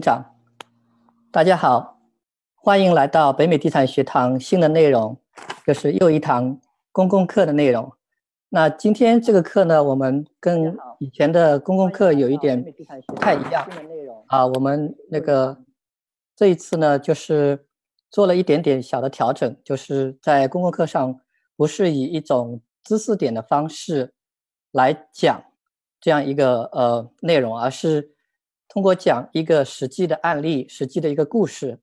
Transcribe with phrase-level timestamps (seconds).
[0.00, 0.34] 长，
[1.30, 1.98] 大家好，
[2.54, 5.18] 欢迎来到北美地产学堂新的内容，
[5.66, 6.60] 就是又一堂
[6.92, 7.92] 公共课的内容。
[8.50, 12.64] 那今天这个课呢，我们跟以前的公共课有一点
[13.06, 13.68] 不太一样
[14.26, 14.46] 啊。
[14.46, 15.58] 我们那个
[16.34, 17.66] 这一次呢，就是
[18.10, 21.20] 做了一点点小的调整，就是在公共课上
[21.56, 24.14] 不是以一种知识点的方式
[24.72, 25.42] 来讲
[26.00, 28.12] 这样一个呃内容，而是
[28.68, 31.80] 通过讲一个实际的案例、实际的一个故事，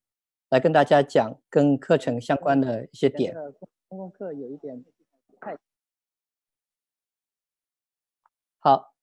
[0.50, 3.36] 来跟大家讲跟课程相关的一些点。
[3.87, 4.86] 公共课有一点
[5.41, 5.57] 太。
[8.60, 8.93] 好，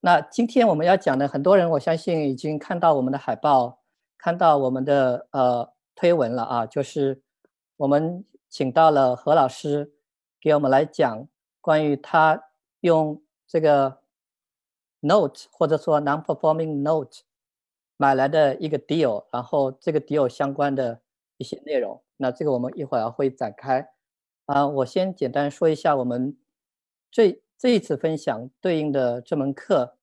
[0.00, 3.82] 那今天我们要讲的，很多人我相信已经看到我们的海报，
[4.16, 7.22] 看到我们的呃推文了啊，就是
[7.76, 9.92] 我们请到了何老师
[10.40, 11.28] 给我们来讲
[11.60, 14.00] 关于他用这个
[15.00, 17.22] note 或者说 non-performing note
[17.98, 21.02] 买来的一个 deal，然后这个 deal 相关的
[21.36, 23.86] 一些内容，那这个我们一会儿会展开
[24.46, 26.34] 啊，我先简单说一下我们
[27.10, 27.42] 这。
[27.60, 29.96] 这一次分享对应的这门课，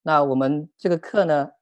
[0.00, 1.52] 那我们这个课呢，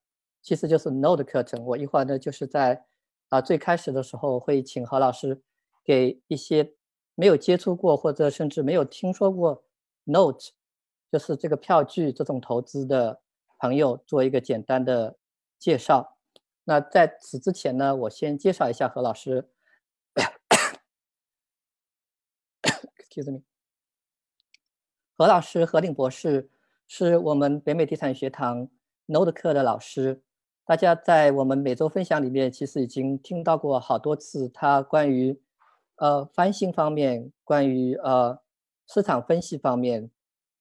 [0.41, 1.67] 其实就是 Node 课程。
[1.67, 2.85] 我一会儿呢，就是在
[3.31, 5.43] 啊最开始的时候会请何老师
[5.85, 6.73] 给一些
[7.17, 9.65] 没有接触过或者甚至没有听说过
[10.07, 10.51] Node，
[11.11, 13.21] 就是这个票据这种投资的
[13.59, 15.17] 朋友做一个简单的
[15.61, 16.17] 介绍。
[16.65, 19.49] 那在此之前呢，我先介绍一下何老师。
[22.97, 23.43] Excuse me。
[25.17, 26.49] 何老师，何岭博士
[26.89, 28.69] 是我们北美地产学堂
[29.07, 30.23] Node 课的老师。
[30.65, 35.39] 大家在我们每周分享里面，其实已经听到过好多次他关于
[35.97, 38.41] 呃翻新方面、关于呃
[38.87, 40.11] 市场分析方面、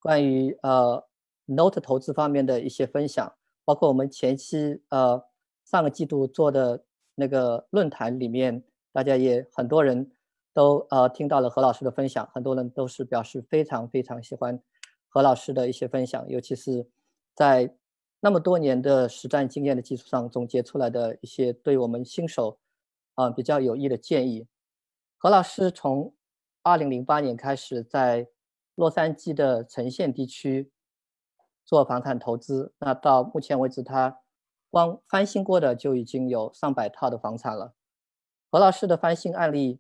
[0.02, 1.08] 关于呃
[1.46, 3.36] Note 投资方面的一些分享。
[3.70, 5.24] 包括我们前期呃
[5.64, 10.12] 上个季度做的那个论坛里面，大家也很多人。
[10.52, 14.60] 都呃听到了何老师的分享，很多人都是表示非常非常喜欢
[15.08, 16.88] 何老师的一些分享，尤其是
[17.36, 17.76] 在
[18.20, 22.58] 那么多年的实战经验的基础上总结出来的一些对我们新手
[23.14, 24.48] 啊比较有益的建议。
[25.18, 26.14] 何老师从
[26.64, 28.28] 2008年开始在
[28.74, 30.72] 洛杉矶的城县地区
[31.70, 34.22] 做房产投资，那到目前为止他
[34.72, 37.76] 光翻新过的就已经有上百套的房产了。
[38.50, 39.80] 何老师的翻新案例。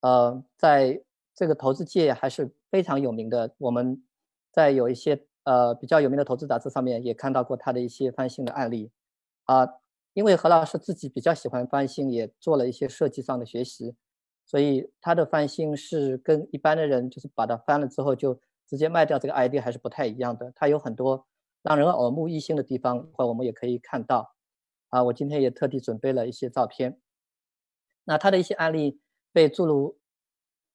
[0.00, 1.02] 呃，在
[1.34, 3.54] 这个投资界还是非常有名的。
[3.58, 4.02] 我们
[4.50, 8.90] 在有一些呃比较有名的投资杂志上面也看到过他的一些翻新的案例
[9.44, 9.68] 啊。
[10.14, 13.94] 因为何老师自己比较喜欢翻新，也做了一些设计上的学习，
[14.46, 20.52] 所以他的翻新是跟一般的人就是把它翻了之后就直接卖掉这个 ID 还是不太一样的。
[20.54, 21.26] 它有很多
[21.62, 24.34] 让人耳目一新的地方，或我们也可以看到
[24.88, 25.02] 啊。
[25.04, 27.00] 我今天也特地准备了一些照片，
[28.04, 29.00] 那他的一些案例。
[29.32, 29.98] 被诸如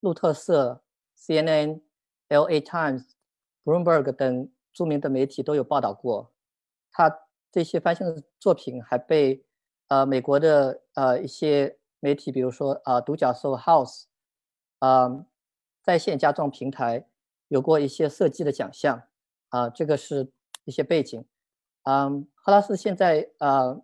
[0.02, 0.84] 路透社、
[1.18, 1.81] CNN、
[2.29, 3.13] LA Times、
[3.63, 6.31] Bloomberg 等著名的媒体都有报道过。
[6.91, 7.22] 他
[7.52, 9.44] 这些翻新的作品还被
[9.88, 14.03] 呃美国的呃一些媒体，比如说啊独角兽 House，
[14.78, 15.25] 啊
[15.81, 17.08] 在线家装平台
[17.51, 19.03] 有过一些设计的奖项
[19.50, 19.69] 啊。
[19.69, 20.31] 这个是
[20.63, 21.25] 一些背景。
[21.84, 23.84] 嗯，赫拉斯现在呃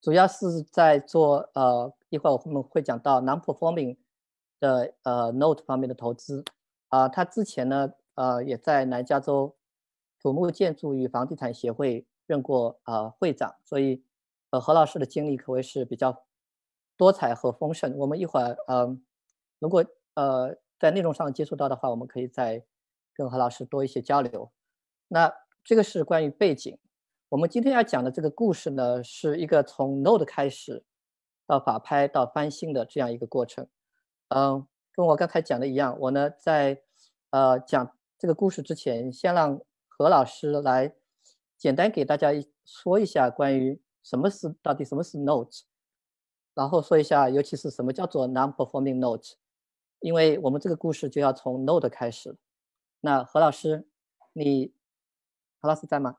[0.00, 1.92] 主要是在做呃。
[2.08, 3.98] 一会儿我们会讲到 non-performing
[4.60, 6.44] 的呃 note 方面的投资
[6.88, 9.56] 啊，他之前呢呃也在南加州
[10.22, 14.04] 土木建筑与房地产协会任过呃会长，所以
[14.50, 16.24] 呃何老师的经历可谓是比较
[16.96, 17.92] 多彩和丰盛。
[17.98, 18.96] 我们一会儿呃
[19.58, 22.64] 如果呃在内容上接触到的话，我们可以再
[23.14, 24.52] 跟何老师多一些交流。
[25.08, 25.32] 那
[25.64, 26.78] 这个是关于背景。
[27.28, 30.84] 我们今天要讲的这个故事呢，是一个从 note 开始。
[31.48, 33.68] 到法拍到翻新的这样一个过程，
[34.30, 36.82] 嗯，跟我刚才讲的一样，我呢在
[37.30, 40.96] 呃讲这个故事之前，先让何老师来
[41.56, 42.32] 简单给大家
[42.64, 45.62] 说一下关于什么是到底什么是 note，
[46.52, 49.36] 然后说一下尤其是什么叫做 non-performing note，
[50.06, 52.36] 因为我们这个故事就要从 Node 开始。
[53.00, 53.84] 那何老师，
[54.32, 54.72] 你
[55.60, 56.18] 何老师在吗？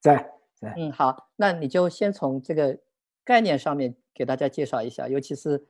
[0.00, 0.74] 在在。
[0.76, 2.78] 嗯，好，那你就先从这个
[3.24, 3.94] 概念上面。
[4.18, 5.64] 给大家介绍一下，尤其是，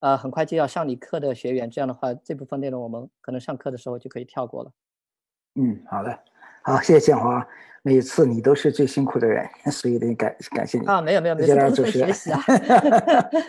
[0.00, 4.70] 呃，很快就要上你课的学员，这样的话，这部分内容我们可能上课的时候就可以跳过了。
[5.54, 6.18] 嗯，好的，
[6.60, 7.48] 好，谢谢建华，
[7.80, 12.38] 每次你都是最辛苦的人，所以得感感谢你啊，没有没有， 每次都是学习啊，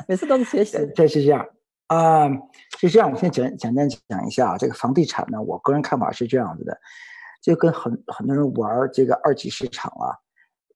[0.07, 0.78] 每次都是学习。
[0.95, 1.45] 这是这样
[1.87, 2.29] 啊，
[2.79, 6.79] 是这样，我先简简单讲一下，这个房地产呢，我个人看法是这样子的，
[7.41, 10.15] 就跟很很多人玩这个二级市场啊，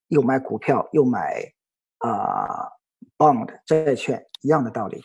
[0.08, 1.54] 又买股票又买。
[2.02, 2.72] 啊
[3.18, 5.04] ，bond 债券一样的道理。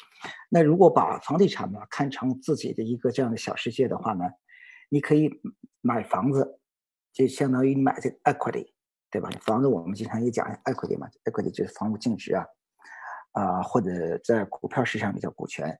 [0.48, 4.24] 那如果把房地产呢看成自己的一个这样的小世界的话呢，
[4.88, 5.28] 你可以
[5.80, 6.60] 买房子，
[7.12, 8.68] 就相当于你买这个 equity，
[9.10, 9.28] 对吧？
[9.40, 12.46] 房子我们经常也讲 equity 嘛，equity 就是房屋净值啊，
[13.32, 15.76] 啊，或者在股票市场里叫股权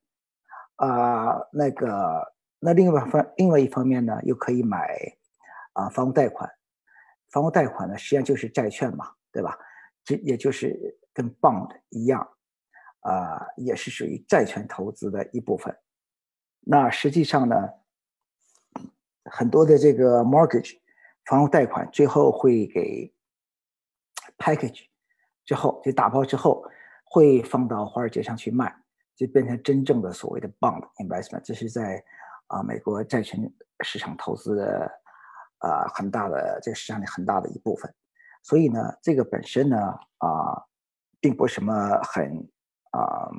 [0.77, 1.41] 啊。
[1.53, 4.97] 那个，那另外方另外一方面呢，又可以买
[5.75, 6.51] 啊房屋贷款，
[7.31, 9.59] 房屋贷款呢实际上就是债券嘛，对吧？
[10.05, 12.29] 这也就是跟 bond 一样，
[13.01, 15.75] 啊，也是属于债权投资的一部分。
[16.61, 17.57] 那实际上呢，
[19.25, 20.79] 很多的这个 mortgage
[21.25, 23.15] 房屋贷款最后会给
[24.37, 24.87] package
[25.45, 26.65] 之后就打包之后
[27.05, 28.75] 会放到华尔街上去卖，
[29.17, 31.41] 就变成真正的所谓的 bond investment。
[31.43, 32.03] 这是在
[32.49, 33.53] 啊美国债权
[33.85, 34.91] 市场投资的
[35.59, 37.93] 啊很大的这个市场里很大的一部分。
[38.43, 39.77] 所以呢，这个本身呢，
[40.19, 40.63] 啊，
[41.21, 42.47] 并不是什么很
[42.91, 43.31] 啊，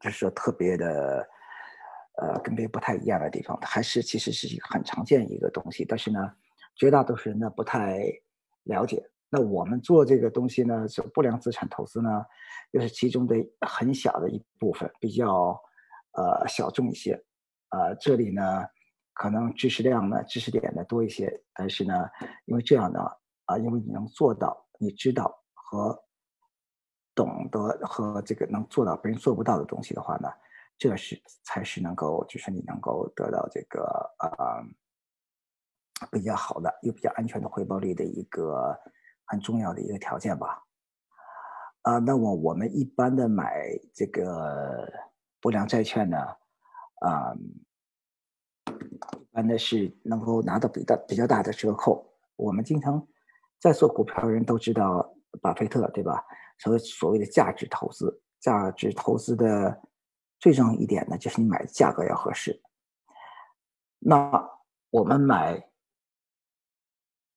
[0.00, 1.28] 就是说特别的，
[2.16, 3.54] 呃，跟别人不太一样的地方。
[3.60, 6.32] 还是其实是一个很常见一个东西，但是呢，
[6.74, 8.00] 绝大多数人呢不太
[8.62, 9.04] 了解。
[9.30, 12.24] 那我们做这个东西呢，就不良资产投资呢，
[12.72, 13.36] 又是其中的
[13.66, 15.60] 很小的一部分，比较
[16.12, 17.12] 呃小众一些。
[17.70, 18.64] 呃，这里呢，
[19.12, 21.94] 可能知识量呢、知识点呢多一些，但是呢，
[22.46, 23.00] 因为这样呢。
[23.46, 26.02] 啊，因为你能做到，你知道和
[27.14, 30.30] 懂得和这个能做到别人做不到的东西的话呢，
[30.78, 33.82] 这是才是能够，就是你能够得到这个
[34.16, 34.64] 啊
[36.10, 38.74] 比较好的又比较安全的回报率的一个
[39.26, 40.64] 很重要的一个条件吧。
[41.82, 44.90] 啊，那么我们一般的买这个
[45.40, 46.18] 不良债券呢，
[47.00, 47.34] 啊，
[48.66, 52.06] 一般的是能够拿到比较比较大的折扣。
[52.36, 53.06] 我们经常。
[53.60, 56.22] 在做股票的人都知道巴菲特，对吧？
[56.58, 59.80] 所谓所谓的价值投资，价值投资的
[60.38, 62.60] 最重要一点呢，就是你买的价格要合适。
[64.00, 64.50] 那
[64.90, 65.66] 我们买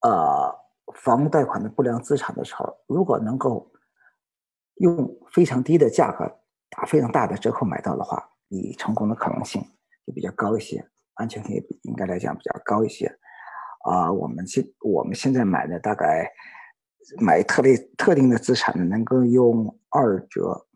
[0.01, 0.56] 呃
[0.97, 3.71] 房屋贷款的不良资产的时候，如果能够
[4.75, 6.25] 用非常低的价格
[6.69, 9.61] 打非常大的折扣买到的话，你成功的可能性
[10.05, 13.07] 就比较高一些，安全性也应该来讲比较高一些。
[13.85, 16.29] 啊，我们现我们现在买的大概
[17.19, 20.67] 买特类特定的资产呢，能够用二折、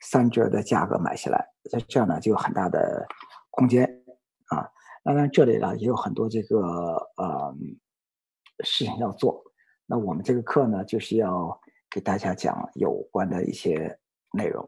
[0.00, 3.06] 三折的价格买下来，在这样呢就有很大的
[3.50, 3.84] 空间
[4.48, 4.68] 啊。
[5.02, 6.58] 当然这里呢也有很多这个
[7.16, 7.54] 呃
[8.64, 9.42] 事情要做。
[9.92, 11.60] 那我们这个课呢就是要
[11.90, 13.98] 给大家讲有关的一些
[14.32, 14.66] 内容。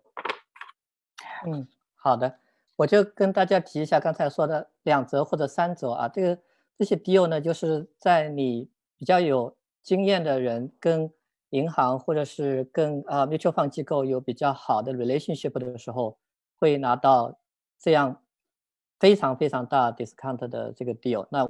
[1.46, 2.38] 嗯，好的，
[2.76, 6.38] 我就跟大家提一下刚才说的两折或者三折啊，这个。
[6.76, 8.68] 这些 deal 呢，就是在你
[8.98, 11.08] 比较有经验的人跟
[11.50, 16.18] 银行或者是跟啊 mutual fund 机构有比较好的 relationship 的时候，
[16.56, 17.38] 会拿到
[17.78, 18.20] 这样
[18.98, 21.28] 非常非常大 discount 的这个 deal。
[21.30, 21.48] 那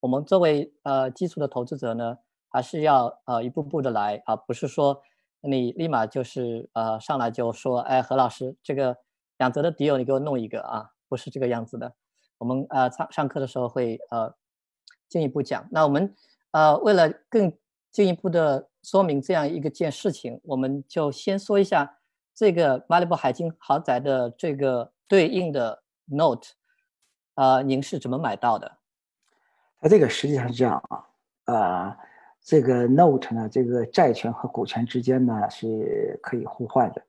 [0.00, 2.18] 我们作为呃基础的投资者呢，
[2.48, 5.02] 还是要呃一步步的来啊，不是说
[5.40, 8.96] 你立马就是呃上来就说，哎，何老师，这个
[9.38, 11.94] 两折的 deal 你给我弄一个啊，不是这个样子的。
[12.38, 14.34] 我们呃上上课的时候会呃。
[15.08, 16.12] 进一步讲，那我们
[16.50, 17.56] 呃为了更
[17.92, 21.98] 进一步的说明这样一个件事情，我们就先说一下
[22.34, 26.48] 这个马里布海金豪宅的这个对应的 note，
[27.34, 28.78] 啊，您是怎么买到的？
[29.78, 31.06] 它这个实际上是这样啊，
[31.44, 31.96] 呃，
[32.46, 37.02] 这个 note 呢，这个债权和股权之间呢是可以互换的，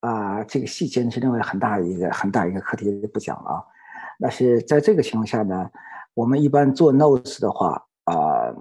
[0.00, 3.64] 啊，这个细节呢是另外很大一个很大一个课题就不讲了啊，
[4.18, 5.70] 那是在这个情况下呢。
[6.14, 8.52] 我们一般做 notes 的话，啊，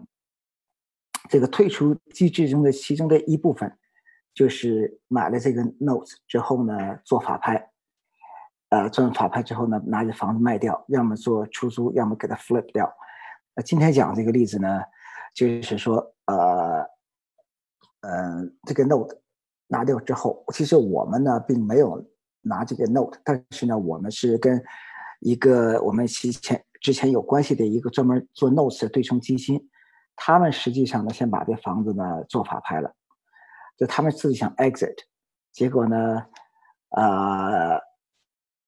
[1.27, 3.75] 这个退出机制中的其中的一部分，
[4.31, 7.71] 就是买了这个 notes 之后呢，做法拍，
[8.69, 12.93] 呃，做完法拍之后呢，拿着房子卖掉，要么做出租，要么给它 flip 掉。
[13.55, 14.83] 那今天讲这个例子呢，
[15.37, 16.81] 就是说，呃，
[18.01, 19.21] 嗯，这个 note
[19.67, 22.03] 拿掉之后，其实我们呢并没有
[22.41, 24.59] 拿这个 note，但是呢，我们是跟
[25.19, 26.63] 一个我们之前。
[26.79, 29.59] 之前有关系的一个专门做 notes 的对冲基金，
[30.15, 32.93] 他们实际上呢，先把这房子呢做法拍了，
[33.75, 34.95] 就他们自己想 exit，
[35.51, 36.23] 结果呢，
[36.91, 37.81] 呃，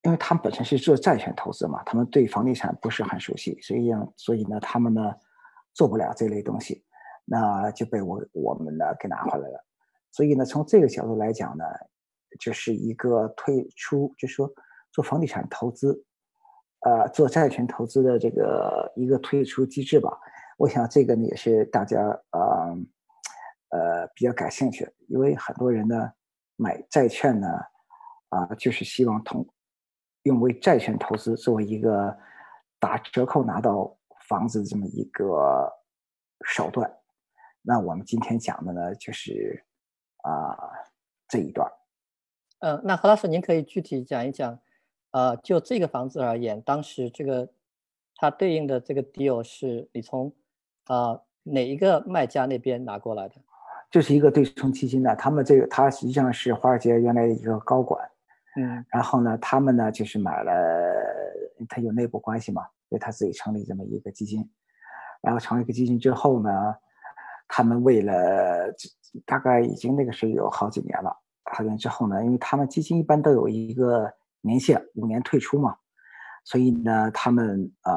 [0.02, 5.14] 因为他们本身是做债权投资嘛，他们对房地产不是很熟悉，所以所以呢，他们呢
[5.80, 6.84] 做不了这类东西，
[7.24, 9.66] 那就被我我们呢给拿回来了。
[10.12, 11.64] 所以呢，从这个角度来讲呢，
[12.38, 14.52] 就是一个退出，就说
[14.92, 16.04] 做房地产投资。
[16.82, 20.12] 呃，做债权投资的这个一个退出机制吧，
[20.58, 22.78] 我想这个呢也是大家呃
[23.70, 26.12] 呃比较感兴趣的，因为很多人呢
[26.58, 27.48] 买债券呢，
[28.30, 29.48] 啊，就是希望通
[30.24, 32.18] 用为债券投资作为一个
[32.80, 33.98] 打折扣拿到
[34.30, 35.70] 房子这么一个
[36.46, 36.90] 手段。
[37.62, 39.66] 那我们今天讲的呢，就是
[40.22, 40.56] 啊
[41.28, 41.70] 这一段。
[42.60, 44.60] 嗯，那何老师，您可以具体讲一讲，
[45.12, 47.50] 呃，就这个房子而言，当时这个
[48.16, 50.34] 它对应的这个 deal 是你从
[50.86, 53.36] 啊哪一个卖家那边拿过来的？
[53.92, 58.08] 就是一个对冲基金的，他们这个他实际上是华尔街原来的一个高管，
[58.56, 60.54] 嗯，然后呢，他们呢就是买了，
[61.68, 64.50] 他有内部关系嘛，所以他自己成立这么一个基金，
[65.22, 66.50] 然后成立一个基金之后呢，
[67.48, 68.74] 他们为了
[69.26, 71.16] 大概已经那个时候有好几年了。
[71.52, 75.76] 好几年之后呢，因为他们基金一般都有一个年限，五年退出嘛，
[76.44, 77.94] 所以呢，他们啊，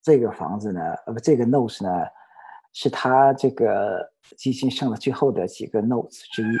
[0.00, 2.06] 这个房子呢，呃不，这个 notes 呢，
[2.72, 6.56] 是他这个基金剩的最后的几个 notes 之一，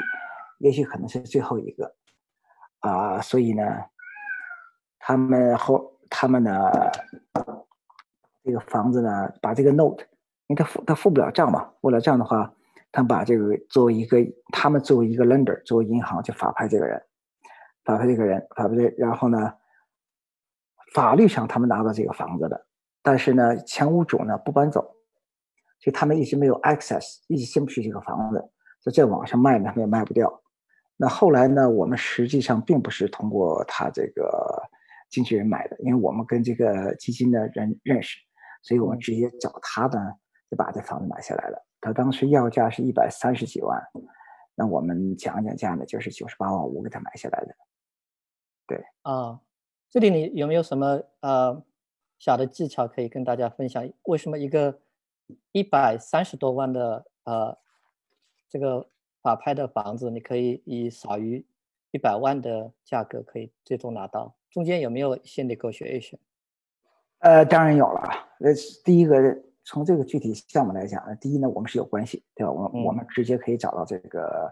[0.58, 1.96] 也许可能是最后一个，
[2.80, 3.62] 啊，所以呢，
[4.98, 6.70] 他们后他们呢，
[8.44, 10.04] 这个房子呢，把这个 note，
[10.46, 12.52] 因为他付他付不了账嘛，付了账的话。
[12.92, 14.16] 他把这个作为一个，
[14.52, 17.02] 他们作为一个 lender，作为银行就法拍这个人，
[17.84, 19.52] 法拍这个人，法拍这，然后呢，
[20.94, 22.66] 法律上他们拿到这个房子的，
[23.02, 24.80] 但是呢，前屋主呢不搬走，
[25.78, 28.42] 所以他们一直没有 access，一直进不去这个房子，
[28.82, 30.42] 就在网上卖呢，他们也卖不掉。
[30.96, 34.62] 那后来呢，我们实际上并不是通过他这个
[35.08, 38.18] 经纪人买的，因为我们跟这个基金的人认识，
[38.62, 40.12] 所以我们直接找他呢，
[40.50, 41.66] 就把这房子买下来了。
[41.80, 43.80] 他当时要价是一百三十几万，
[44.54, 47.54] 那我们讲讲价呢，就是九十八万五给他买下来的。
[48.66, 49.40] 对啊，
[49.88, 51.64] 这里你有没有什么呃
[52.18, 53.88] 小的技巧可以跟大家分享？
[54.04, 54.80] 为什么一个
[55.52, 57.56] 一百三十多万的呃
[58.48, 58.88] 这个
[59.22, 61.46] 法拍的房子，你可以以少于
[61.92, 64.35] 一百万的价格可以最终拿到？
[64.50, 66.18] 中间有没有一些 negotiation？
[67.18, 68.02] 呃，当然有了。
[68.40, 68.52] 呃，
[68.84, 69.44] 第一个。
[69.68, 72.52] 从这个具体项目来讲呢，第一呢，我们是有关系，对吧？
[72.52, 74.48] 我我们直接可以找到这个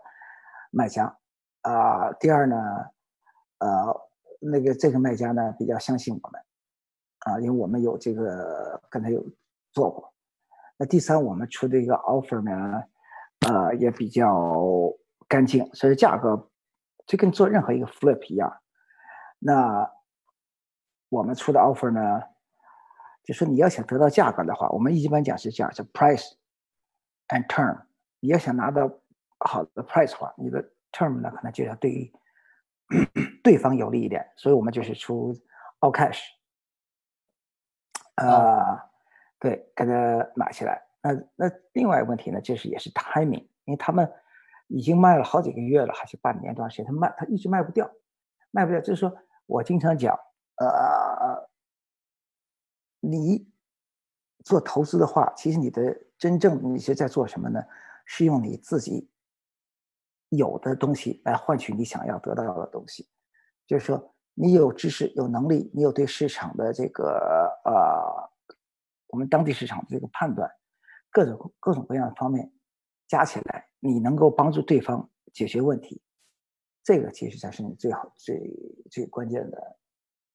[0.73, 1.17] 卖家
[1.61, 2.13] 啊。
[2.15, 2.57] 第二呢，
[3.59, 3.95] 呃，
[4.41, 6.43] 那个这个卖家呢比较相信我们
[7.21, 9.25] 啊，因为我们有这个跟他有
[9.71, 10.13] 做过。
[10.77, 12.83] 那第三，我们出的一个 offer 呢，
[13.47, 14.93] 呃，也比较
[15.29, 16.51] 干净，所以价格
[17.07, 18.53] 就跟做任何一个 flip 一样。
[19.47, 19.93] 那
[21.11, 22.23] 我们出的 offer 呢？
[23.25, 26.33] 就说你要想得到价格的话，我们一般讲是讲，是 price
[27.29, 27.83] and term。
[28.21, 28.91] 你要想拿到
[29.39, 32.11] 好的 price 的话，你的 term 呢可能就要对于
[33.45, 35.35] 对方有利一点，所以我们就是出
[35.81, 36.23] all cash，
[38.17, 38.81] 呃，
[39.39, 39.93] 对，给他
[40.35, 40.83] 买起来。
[41.03, 44.11] 那那另外一个问题呢，就是也是 timing，因为他们
[44.69, 47.91] 已经卖了好几个月了，还是半年多长时间，他卖他一直卖不掉，
[48.51, 48.81] 卖不掉。
[48.81, 49.15] 就是说
[49.47, 50.15] 我经常讲，
[50.57, 51.49] 呃。
[53.07, 53.47] 你
[54.47, 57.63] 做投资的话，其实你的真正你是在做什么呢？
[58.07, 59.11] 是用你自己
[60.31, 63.07] 有的东西来换取你想要得到的东西。
[63.67, 68.31] 就是说，你有知识、有能力，你有对市场的这个呃，
[69.09, 70.51] 我们当地市场的这个判断，
[71.11, 72.51] 各种各种各样的方面
[73.07, 76.01] 加起来，你能够帮助对方解决问题。
[76.85, 78.39] 这个其实才是你最好、最
[78.91, 79.77] 最关键的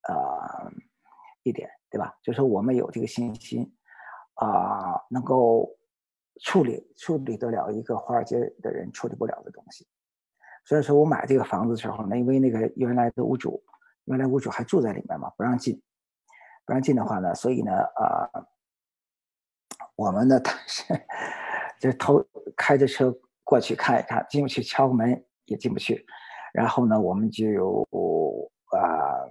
[0.02, 0.70] 啊
[1.44, 1.70] 一点。
[1.92, 2.16] 对吧？
[2.22, 3.76] 就说我们有这个信心，
[4.36, 5.76] 啊，能够
[6.40, 9.88] 处理处理得了一个华尔街的人处理不了的东西。
[10.64, 13.64] 所以说我买这个房子的时候呢，因为那个原来的屋主，
[14.04, 15.82] 原来屋主还住在里面嘛，不让进，
[16.64, 18.30] 不让进的话呢，所以呢，啊，
[19.96, 20.94] 我们呢，是
[21.80, 22.24] 就偷
[22.56, 23.12] 开着车
[23.44, 26.06] 过去看一看，进不去，敲个门也进不去，
[26.54, 27.88] 然后呢，我们就有
[28.72, 29.26] 啊。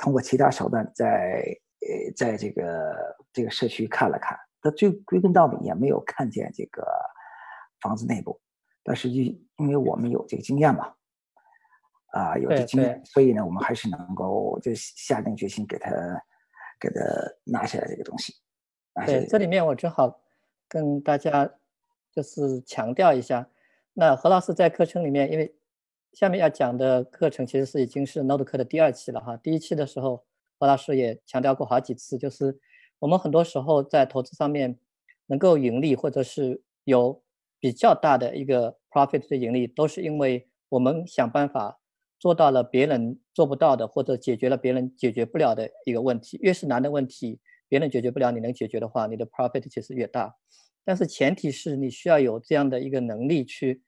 [0.00, 1.42] 通过其他手段，在
[1.80, 6.86] 呃，在这个这个社区看了看，但最归根到底也没有看见这个
[7.80, 8.40] 房子内部。
[8.84, 10.94] 但实际，因为我们有这个经验嘛，
[12.12, 15.90] 啊，有这经验，所以呢，我们还是能够就下定决心给他
[16.78, 17.00] 给他
[17.42, 18.32] 拿下来这个东西。
[19.04, 20.20] 对，这里面我正好
[20.68, 21.50] 跟大家
[22.12, 23.48] 就是强调一下，
[23.94, 25.57] 那何老师在课程里面，因为。
[26.14, 29.36] 下面要讲的课程其实是已经是 Node 课的第二期了哈。
[29.36, 30.24] 第一期的时候，
[30.58, 32.58] 何老师也强调过好几次，就是
[32.98, 34.78] 我们很多时候在投资上面
[35.26, 37.22] 能够盈利，或者是有
[37.60, 41.78] 比较大的一个 profit 的盈利，都是因为我们想办法
[42.18, 46.36] 做到了别人做不到的，或者解决了别人解决不了的一个问题。
[46.40, 47.38] 越是难的问题，
[47.68, 50.34] 别人解决不了，你能解决的话，你的 profit 其实越大。
[50.84, 53.82] 但是前提是你需要有这样的一个能力去。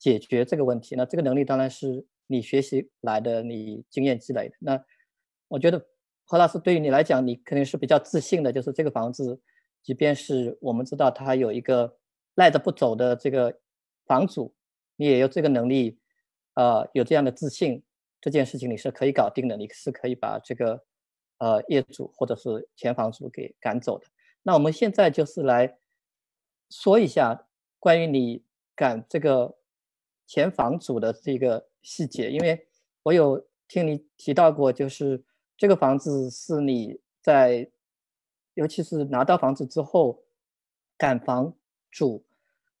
[0.00, 0.96] 解决这个问题。
[0.96, 4.56] 那这个能力当然是你学习来的，你经验积累的。
[4.58, 4.84] 那
[5.46, 5.86] 我觉得
[6.24, 9.40] 何老师对于你来讲，你肯定是比较自信的，就是这个房子，
[9.82, 11.98] 即便是我们知道它有一个
[12.36, 13.60] 赖着不走的这个
[14.06, 14.54] 房主，
[14.96, 15.98] 你也有这个能力，
[16.54, 17.82] 呃，有这样的自信，
[18.20, 20.82] 这件事情你是可以搞定的，你是可以把这个
[21.38, 24.06] 呃业主或者是前房主给赶走的。
[24.42, 25.76] 那我们现在就是来
[26.70, 29.56] 说一下关于你赶这个
[30.30, 32.68] 前房主的这个细节，因为
[33.02, 35.24] 我有听你提到过，就是
[35.56, 37.68] 这个房子是你在，
[38.54, 40.22] 尤其是拿到房子之后
[40.96, 41.52] 赶房
[41.90, 42.24] 主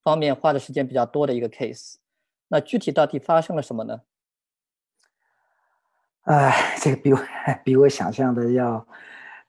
[0.04, 1.96] 方面花的时间比较多的一个 case。
[2.46, 4.02] 那具体到底发生了什么呢？
[6.22, 7.18] 哎，这个比我
[7.64, 8.86] 比我想象的要。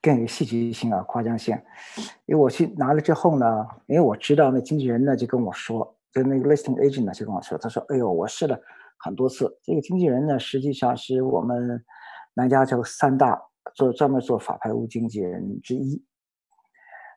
[0.04, 1.56] 更有戏剧性啊，夸张性。
[2.26, 8.60] 因为我去拿了之后呢，因为我知道那经纪人呢就跟我说，就那个 listing agent 呢就跟我说，他说：“哎呦，我试了
[8.98, 9.60] 很多次。
[9.64, 11.84] 这个经纪人呢，实际上是我们
[12.34, 13.42] 南加州三大
[13.76, 16.04] 做专门做法拍屋经纪人之一。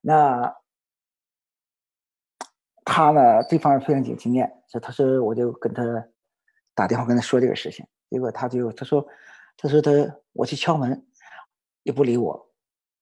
[0.00, 0.54] 那
[2.84, 5.82] 他呢这方面非常有经验，所以他说我就跟他
[6.74, 7.86] 打电话跟他说这个事情。
[8.10, 9.06] 结果他就他说
[9.56, 9.90] 他说他
[10.32, 11.06] 我去敲门
[11.82, 12.40] 也不理我。”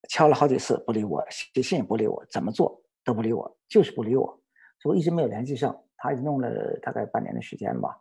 [0.08, 4.41] 敲了好几次不理我，写信也不理我，怎么做都不理我，就是不理我，
[4.82, 5.80] 所以我一直没有联系上。
[5.96, 7.96] 他弄了大概半年的时间吧。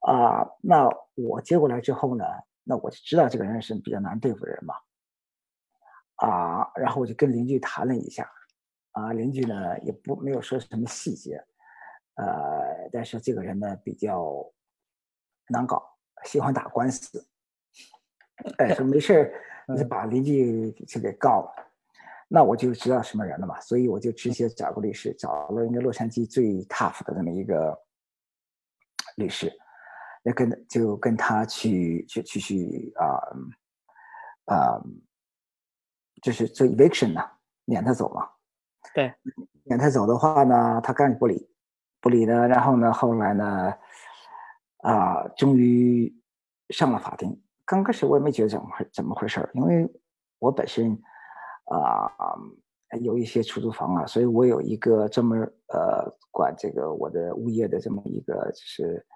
[0.00, 2.24] 啊，那我接过来之后呢，
[2.62, 4.74] 那我就知道这个人是比较难对付的人嘛。
[6.16, 8.30] 啊，然后我就跟邻居谈了一下，
[8.92, 11.42] 啊，邻居呢也不没有说什么细节，
[12.16, 14.44] 呃，但是这个人呢比较
[15.48, 15.82] 难搞，
[16.24, 17.26] 喜欢打官司。
[18.58, 19.44] 哎，说没事儿。
[19.76, 21.67] 就把邻居就给告了，
[22.28, 27.74] 那我就知道什么人了嘛，所以我就直接找个律师，找了应该洛杉矶最 tough 的这么一个
[29.16, 29.50] 律师，
[30.24, 34.82] 要跟就跟他去去去去啊啊，
[36.20, 37.20] 就是做 eviction 呢，
[37.64, 38.28] 撵他走嘛。
[38.94, 39.14] 对，
[39.64, 41.50] 撵他走的话呢，他干不理，
[42.00, 43.74] 不理呢，然后呢，后来呢，
[44.78, 46.14] 啊，终于
[46.70, 47.40] 上了法庭。
[47.64, 49.90] 刚开始我也没觉得怎么回怎么回事儿，因为
[50.38, 50.98] 我本身
[51.68, 52.10] 啊
[53.00, 59.06] 有一些出租房啊，所以我有一个专门呃管这个我的物业的这么一个就是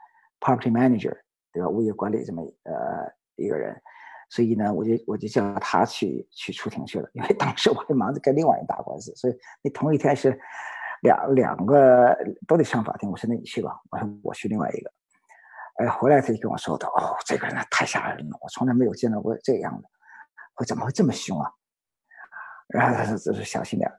[0.41, 1.17] property manager
[1.53, 1.69] 对吧？
[1.69, 3.75] 物业管理这么呃一个人，
[4.29, 10.39] 所以呢，我就我就叫他去去出庭去了，因为当时我还忙着跟另外人打官司，所以那同一天是
[11.03, 12.15] 两两个
[12.47, 13.11] 都得上法庭。
[13.11, 14.93] 我说那你去吧，我说我去另外一个。
[15.77, 19.89] 哎，回来他就跟我说的，哦，这个人太吓人了，我从来没有见到过这样的，
[20.57, 21.51] 我怎么会这么凶啊？
[22.73, 23.91] 然后他说：“就是小心点。”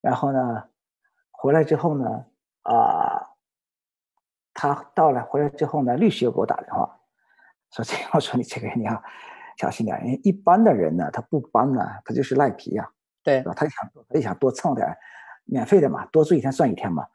[0.00, 0.68] 然后呢，
[1.30, 2.24] 回来之后呢，
[2.62, 3.26] 啊，
[4.54, 7.00] 他到了回来之后呢，律师又给我打电话，
[7.72, 9.02] 说：“这，我说你这个人你要
[9.56, 12.88] 小心点，因为一般的人呢，他不搬呢，他就是赖皮呀，
[13.24, 13.52] 对吧？
[13.54, 14.86] 他想他就想多蹭点
[15.44, 17.06] 免费的嘛，多住一天算一天嘛。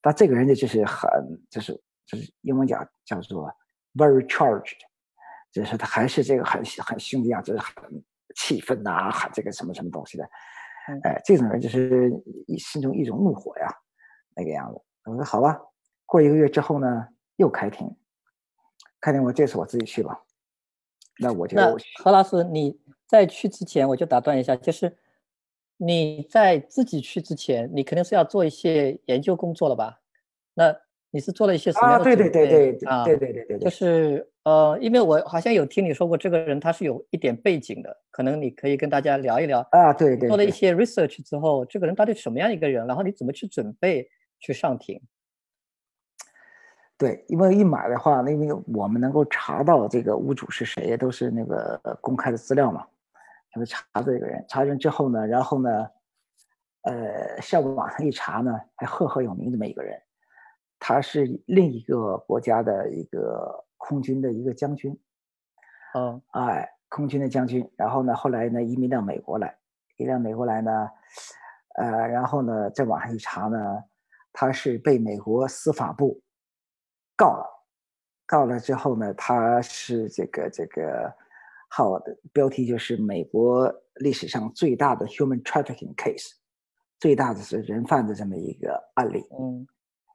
[0.00, 1.08] 但这个人呢，就是很
[1.48, 3.52] 就是。”就是英文讲叫做
[3.94, 4.76] very charged，
[5.50, 8.04] 就是他还是这个很很凶的样子，很
[8.36, 10.24] 气愤呐，很这个什么什么东西的，
[11.02, 12.12] 哎，这种人就是
[12.46, 13.68] 一心中一种怒火呀，
[14.34, 14.80] 那个样子。
[15.04, 15.60] 我说好吧，
[16.04, 17.94] 过一个月之后呢，又开庭，
[19.00, 20.24] 开庭我这次我自己去吧。
[21.18, 24.96] 那我就那何老师，你在去之前我就打断一下，就是
[25.76, 30.00] 你在自己去之前，你肯定是要做一些研究工作了吧？
[30.54, 30.76] 那。
[31.12, 31.98] 你是做了一些什么？
[32.04, 39.92] 对对对对啊，对对对对，就是呃，因为我好像有听你说过，这个人他是有一点背景的，可能你可以跟大家聊一聊啊。
[39.92, 42.86] 对对，做了一些 research 之后，这个人到底什么样一个人？
[42.86, 45.02] 然后你怎么去准备去上庭？
[46.96, 52.86] 对，因为一买的话，那个我们能够查到这个屋主是谁，都是那个公开的资料嘛，
[53.52, 54.44] 就会查这个人。
[54.48, 55.90] 查人之后呢，然后呢，
[56.82, 60.00] 呃，上网上一查呢，还赫赫有名这么一个人。
[60.78, 64.98] 他是另一个国家的一个空军的一个将军，
[65.94, 67.70] 嗯，哎，空军的将军。
[67.76, 69.56] 然后呢，后来呢，移民到美国来，
[69.96, 70.90] 移民到美国来呢，
[71.76, 73.84] 呃，然后呢，在网上一查呢，
[74.32, 76.20] 他是被美国司法部
[77.16, 77.46] 告了，
[78.26, 81.14] 告了之后呢，他是这个这个
[81.68, 86.32] 号的标题就是美国历史上最大的 human trafficking case，
[86.98, 89.64] 最大的是人贩子这么一个案例，嗯。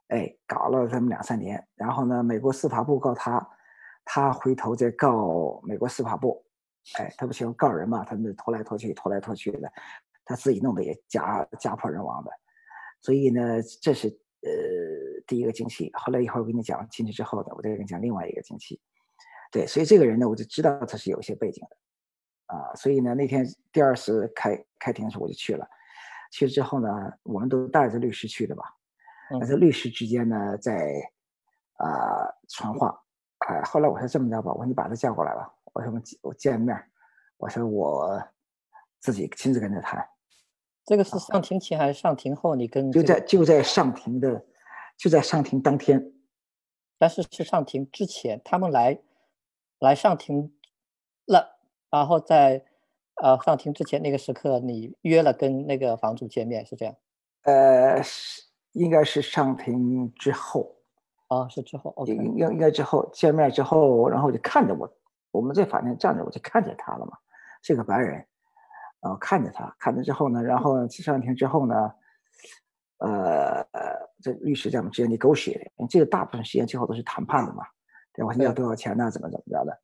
[0.08, 3.48] 哎，搞了这么两三年，然后呢，美国司法部告他，
[4.04, 6.44] 他回头再告美国司法部，
[6.98, 9.72] 哎，他不喜欢告人嘛，他们拖来拖去，拖来拖去的，
[10.24, 12.30] 他自己弄得也家家破人亡的，
[13.00, 14.50] 所以呢，这是呃
[15.26, 15.90] 第一个惊奇。
[15.94, 18.80] 后来一会儿我跟你讲进去之后的，我再跟你讲另外一个惊奇。
[19.50, 21.76] 对，所以这个人呢，我就知道他是有一些背景的。
[22.54, 25.66] 啊，所以呢，那天第二次开开庭的时候，我就去了。
[26.30, 26.88] 去了之后呢，
[27.22, 28.64] 我们都带着律师去的吧？
[29.30, 31.00] 那这律师之间呢，在
[31.76, 32.98] 啊传话。
[33.48, 35.52] 哎，后来我说这么着吧，我说你把他叫过来吧。
[35.72, 36.76] 我说我们我见面，
[37.38, 38.22] 我说我
[39.00, 40.06] 自己亲自跟他谈。
[40.84, 42.54] 这个是上庭前还是上庭后？
[42.54, 44.44] 你跟就在就在上庭的，
[44.96, 46.12] 就在上庭当天。
[46.98, 49.00] 但是是上庭之前，他们来
[49.78, 50.54] 来上庭
[51.26, 51.58] 了。
[51.90, 52.64] 然后在
[53.22, 56.94] 呃上庭之前那个时刻，你约了跟那个房主见面，是这样？
[57.42, 60.76] 呃，是应该是上庭之后。
[61.32, 62.12] 啊，是之后，OK。
[62.12, 64.92] 应应应该之后见面之后，然后我就看着我，
[65.30, 67.16] 我们在法庭站着，我就看着他了嘛，
[67.62, 68.14] 是个白人，
[69.00, 71.94] 然后看着他，看着之后呢，然后上庭之后呢，
[72.98, 73.64] 呃，
[74.20, 77.64] 这律师在我们之间 negotiate，这个大部分时间最后都是谈判的嘛，
[78.12, 78.34] 对吧？
[78.36, 79.10] 你要多少钱呢？
[79.10, 79.80] 怎么怎么着的？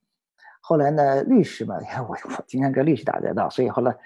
[0.61, 3.97] 后来呢，律师嘛，你 看我我经常跟律师打交道，所以后来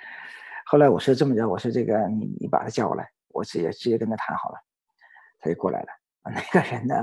[0.67, 4.59] 后来我说这么着，我说这个你你把他叫过来，我直接直接跟他谈好了，
[5.41, 5.89] 他就过来了。
[6.25, 6.95] 那个人呢，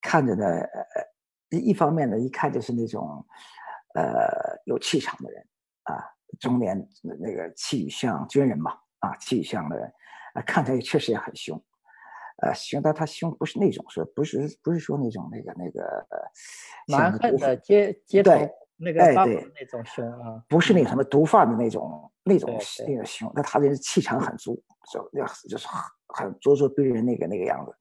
[0.00, 3.24] 看着呢，呃，一方面呢，一看就是那种
[3.94, 5.46] 呃有气场的人
[5.84, 6.04] 啊，
[6.38, 9.92] 中年那个气宇像军人嘛，啊，气宇像的人，
[10.34, 11.62] 啊，看起来确实也很凶，
[12.42, 16.06] 呃，凶，但他凶不是那种说不是不是说那种那个那个
[16.86, 18.32] 蛮横的街街头。
[18.82, 22.48] 那个哎，对，那种凶啊，不是那什么毒贩的那种那种
[22.88, 24.54] 那个凶，那他的气场很足，
[24.90, 25.68] 就要就是
[26.08, 27.76] 很咄咄逼人那个那个样子。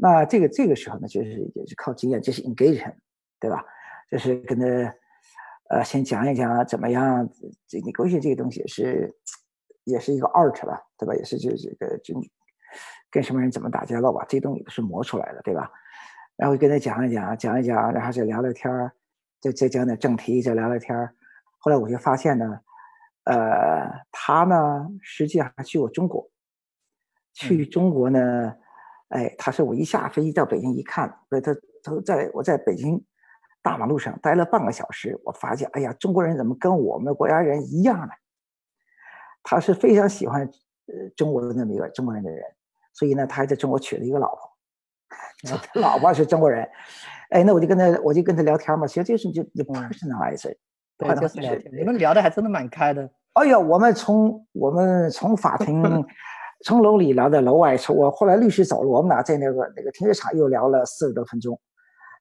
[0.00, 2.94] 那这个这个时候呢，就是也是靠经验，这是 engagement，
[3.38, 3.64] 对吧？
[4.10, 4.66] 就是跟他
[5.68, 7.28] 呃先讲一讲怎么样，
[7.68, 9.14] 这你勾选这个东西是
[9.84, 11.14] 也是一个 art 吧，对吧？
[11.14, 12.14] 也是就这个就
[13.10, 15.70] 跟什么人怎么打交道吧，这东西都是磨出来的，对吧？
[16.36, 18.92] 然后跟他讲一讲，讲一讲，然后再聊聊天儿。
[19.42, 21.14] 再再讲点正题，再聊聊天儿。
[21.60, 22.60] 后来我就发现呢，
[23.24, 26.30] 呃，他呢实际上还去过中国。
[27.32, 28.54] 去中国呢，
[29.10, 33.00] 哎，他说我一下飞机到北京一看，他他在我在北京
[33.62, 38.12] 大马路上待了半个小时，我发现，哎呀，中国人怎么跟我们国家人一样呢？
[39.42, 42.42] 他是非常喜欢呃中国的那么一个中国人的人，
[42.92, 44.50] 所以呢，他还在中国娶了一个老婆，
[45.48, 46.68] 他 老婆是中国人。
[47.30, 50.52] 哎，那我就跟他，我就跟他聊天嘛，其实就是就就 personalize，
[50.98, 51.72] 对，就是聊天。
[51.74, 53.08] 你们聊的还真的蛮开的。
[53.34, 55.80] 哎呀，我们从我们从法庭，
[56.64, 61.58] 从楼里聊到楼外，从我后来律师走了，我们俩在那个那个停车场又聊了四十多分钟，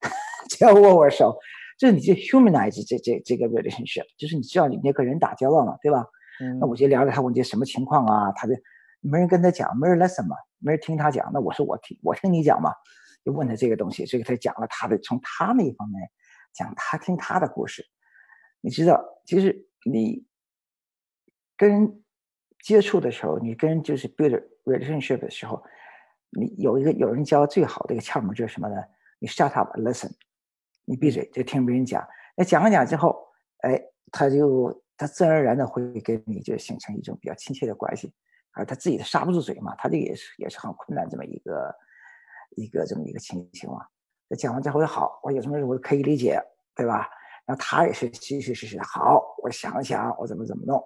[0.49, 1.38] 只要握握手，
[1.78, 6.06] 就是你这 humanize 这这这个 relationship，就是你知道你那个人打交道嘛，对吧？
[6.41, 6.60] 嗯。
[6.60, 8.32] 那我就聊聊他问这什么情况啊？
[8.34, 8.54] 他就
[9.02, 12.71] 没人跟他讲，没人来什么，没人听他讲，那我说我听我听你讲嘛。
[13.25, 16.02] 就问他这个东西，所以他讲了他的，从他那一方面
[16.54, 17.86] 讲，他听他的故事。
[18.62, 20.25] 你知道，其实你
[21.58, 22.02] 跟人
[22.63, 25.63] 接触的时候，你跟就是 build relationship 的时候，
[26.30, 28.76] 你有一个有人教最好的一个窍门就是什么呢？
[29.19, 30.12] 你 shut up and listen，
[30.86, 32.06] 你闭嘴就听别人讲。
[32.36, 33.17] 那讲了讲之后，
[33.60, 38.13] 哎，他就他自然而然的会跟你就形成一种比较亲切的关系。
[38.54, 41.74] 而他自己刹不住嘴嘛，他这个也是也是很困难这么一个。
[42.56, 43.86] 一个这么一个情形嘛，
[44.28, 46.41] 那讲完之后好，我有什么我可以理解，
[46.76, 47.08] 对吧？
[47.45, 50.84] 然后他也是其实是是好，我想了想，我怎么怎么弄，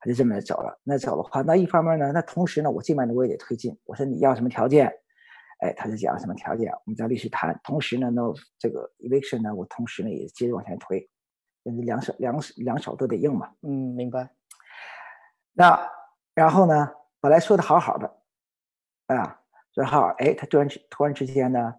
[0.00, 0.80] 他就这么走了。
[0.84, 3.78] 那走的话，那一方面呢，那同时呢，我这边呢我也得推进。
[3.84, 4.92] 我说你要什么条件？
[5.60, 7.58] 哎，他就讲什么条件，我们找律师谈。
[7.64, 8.22] 同时呢，那
[8.58, 11.10] 这个 eviction 呢，我同时呢也接着往前推，
[11.64, 13.52] 两手两手两手都得硬嘛。
[13.62, 14.30] 嗯，明白。
[15.52, 15.90] 那
[16.34, 18.22] 然后呢，本来说的好好的，
[19.06, 19.40] 啊。
[19.74, 21.74] 然后，哎，他突然之突然之间呢，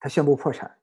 [0.00, 0.78] 他宣布破产。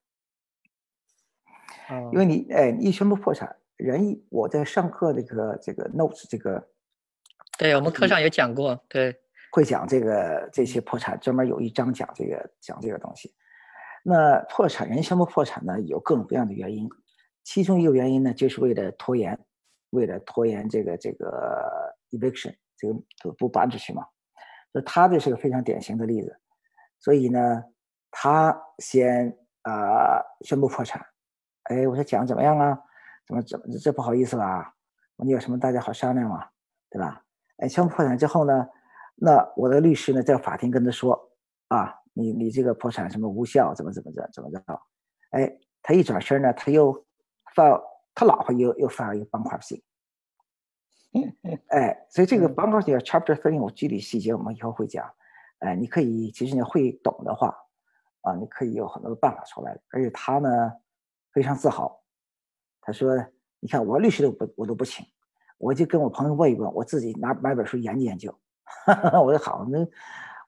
[2.14, 6.68] 因为你，哎，一宣布破产，人一我在上课这个这个 notes 这个，
[7.58, 9.16] 对我们课上有讲过，对，
[9.52, 13.34] 会讲这个这些破产，专门有一章讲这个讲这个东西。
[14.04, 16.90] 那破产人宣布破产呢，有各种各样的原因，
[17.44, 19.40] 其中一个原因呢，就是为了拖延，
[19.92, 24.06] 为了拖延这个这个 eviction，这个不不搬出去嘛。
[24.72, 26.38] 那他这是个非常典型的例子，
[27.00, 27.64] 所以呢，
[28.12, 31.06] 他先啊宣布破产。
[31.64, 32.78] 哎，我说讲怎么样啊？
[33.26, 34.74] 怎么怎么这不好意思了啊？
[35.18, 36.48] 你有什么大家好商量嘛？
[36.90, 37.24] 对吧？
[37.58, 38.68] 哎，宣布破产之后呢，
[39.16, 41.32] 那我的律师呢在法庭跟他说
[41.70, 44.60] 啊，你你这个破产什么无效，怎么怎么着怎么着？
[45.32, 47.06] 哎，他一转身呢，他又
[47.56, 47.82] 发
[48.14, 49.82] 他老婆又又发了一个 bankruptcy。
[51.70, 55.10] 哎，所以这个 bankruptcy chapter three 我具体细节我们以后会讲。
[55.60, 57.56] 哎，你可以其实你会懂的话，
[58.22, 59.80] 啊，你可以有很多的办法出来。
[59.92, 60.50] 而且他呢
[61.32, 62.03] 非常自豪，
[62.84, 63.16] 他说
[63.60, 65.06] ：“你看我律师都不我都不请，
[65.58, 68.34] 我就跟我朋友问一问，我自己拿买本书研究研究。
[69.24, 69.80] ”我说好，那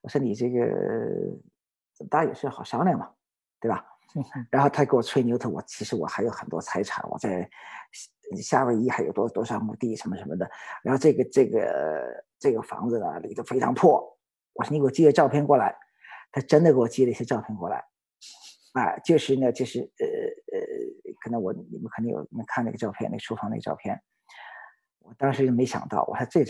[0.01, 0.59] 我说你这个
[2.09, 3.09] 大家也是好商量嘛，
[3.59, 3.85] 对吧？
[4.49, 7.49] 然后他给我吹牛，他我其实我还有很多财产，我在
[8.37, 10.49] 夏威夷还有多多少亩地什么什么的。
[10.83, 14.01] 然后这个这个这个房子呢，里头非常破。
[14.53, 15.75] 我说你给我寄个照片过来，
[16.31, 17.83] 他真的给我寄了一些照片过来。
[18.73, 20.59] 啊，就是呢，就是呃呃，
[21.25, 23.99] 可能我你们肯定有能看那个照片，那书房那个照片。
[24.99, 26.45] 我当时就没想到，我说这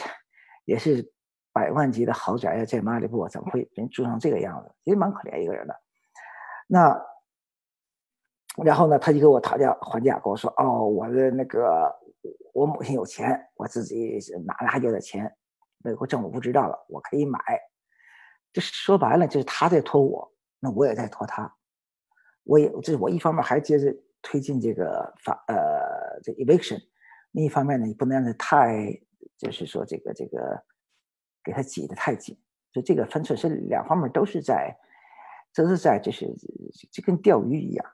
[0.66, 1.10] 也是
[1.54, 4.76] 百万级的豪宅啊，在马里布怎么会人住成这个样子？
[4.84, 5.74] 其实蛮可怜一个人的。
[6.68, 7.02] 那。
[8.64, 11.94] 然后呢，他就给我讨价还价，跟我说：“哦，我的那个，
[12.54, 15.30] 我母亲有钱，我自己拿了还有点钱，
[15.84, 17.38] 美国政府不知道了，我可以买。”
[18.54, 21.54] 这说白了，就是他在拖我，那我也在拖他。
[22.46, 23.94] 我也这是我一方面还接着
[24.26, 26.82] 推进这个法呃这 eviction，
[27.32, 29.00] 另一方面呢，你不能让他太
[29.38, 30.62] 就是说这个这个
[31.44, 32.36] 给他挤得太紧，
[32.72, 34.76] 就这个分寸是两方面都是在，
[35.54, 36.34] 都是在就是
[36.92, 37.86] 就跟钓鱼一样。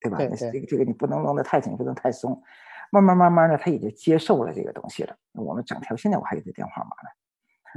[0.00, 0.18] 对吧？
[0.18, 2.42] 那这个这个你不能弄得太紧，不能太松。
[2.90, 5.16] 慢慢慢慢的，他也就接受了这个东西了。
[5.32, 6.90] 我们整条现在我还有个电话码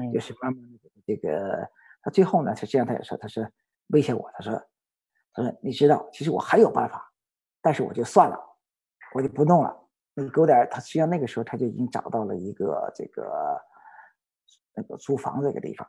[0.06, 1.66] 呢，就是慢慢的这个。
[2.02, 3.50] 他最后呢，他这样，他也说，他说
[3.88, 4.62] 威胁我，他说，
[5.32, 7.07] 他说你知道，其实我还有办法，
[7.68, 8.40] 但是我就算了，
[9.14, 9.90] 我就不弄了。
[10.14, 13.62] 你给我点，他实际上那个时候他就已经找到了一个这个
[14.74, 15.86] 那个租房这个地方。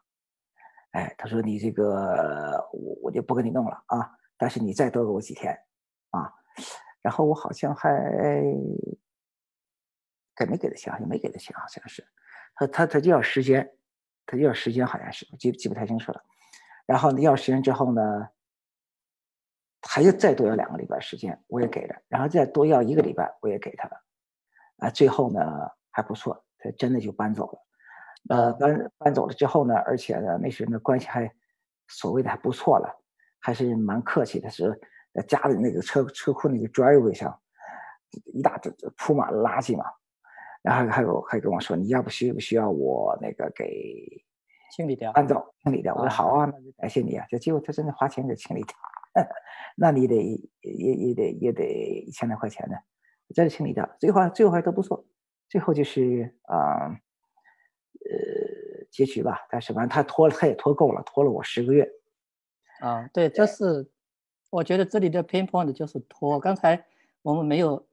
[0.90, 5.56] 哎，他说你这个我我就不跟你弄了啊，但是你再多给我几天。
[6.10, 6.34] 啊，
[7.00, 7.94] 然后我好像还
[10.34, 12.04] 给没给他钱，好像没给他钱，好像是
[12.56, 13.72] 他他他就要时间，
[14.26, 16.20] 他就要时间，好像是记记不太清楚了。
[16.86, 18.28] 然后要时间之后呢，
[19.90, 21.96] 还要再多要两个礼拜时间，我也给了。
[22.08, 23.96] 然后再多要一个礼拜，我也给他了。
[24.80, 25.40] 啊，最后呢
[25.90, 27.58] 还不错，他真的就搬走了。
[28.28, 31.32] 呃，搬搬走了之后呢，而且呢那时候呢关系还
[31.86, 33.02] 所谓的还不错了，
[33.40, 34.78] 还是蛮客气的，是。
[35.26, 37.36] 家里那个车车库那个 driveway 上，
[38.34, 39.84] 一大堆铺满了垃圾嘛，
[40.62, 44.24] 然后还有还跟我说，你要不需不需要我那个给
[44.76, 45.92] 清理掉，搬走清理掉？
[45.96, 47.26] 我说好啊，那就感谢你啊。
[47.28, 48.76] 就结果他真的花钱给清理掉，
[49.76, 50.14] 那你得
[50.60, 51.64] 也也得也得
[52.06, 52.76] 一千来块钱呢，
[53.34, 55.04] 真的清理掉，最后最后还都不错，
[55.48, 59.46] 最后就是啊呃结局吧。
[59.50, 61.88] 但是反正他拖了，他也拖够了，拖了我十个月。
[62.80, 63.90] 啊，对，这是。
[64.50, 66.40] 我觉得这里的 pain point 就是拖。
[66.40, 66.82] 刚才
[67.20, 67.86] 我们没有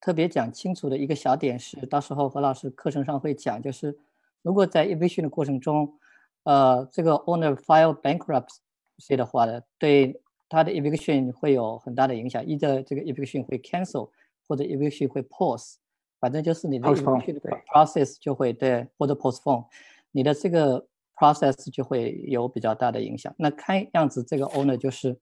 [0.00, 3.98] 特别讲清楚的一个小点是，到时候何老师课程上会讲，就是
[4.42, 5.98] 如果在 eviction 的过程中，
[6.44, 12.44] 呃，这个 owner file bankruptcy 的话呢，对他的 eviction 会有很大的影响。
[12.44, 14.10] 一的这个 eviction 会 cancel，
[14.46, 15.76] 或者 eviction 会 pause，
[16.20, 19.64] 反正就是你的 eviction process 就会对，或者 postpone，
[20.12, 23.34] 你的这个 process 就会有比较大的影响。
[23.38, 25.18] 那看样子这个 owner 就是。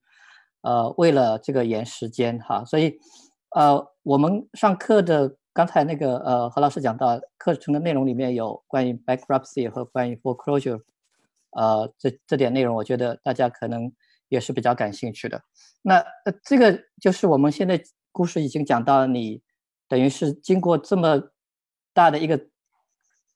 [0.67, 2.97] 呃，为了这个延时间哈，所以，
[3.51, 10.81] 呃，我们上课的刚才那个呃何老师讲到课程的内容里面有关于 bankruptcy 和关于 foreclosure，
[11.51, 13.93] 呃，这这点内容我觉得大家可能
[14.29, 15.41] 也是比较感兴趣的。
[15.81, 19.41] 那呃这个就是我们现在故事已经讲到你
[19.87, 21.21] 等于是经过这么
[21.93, 22.47] 大的一个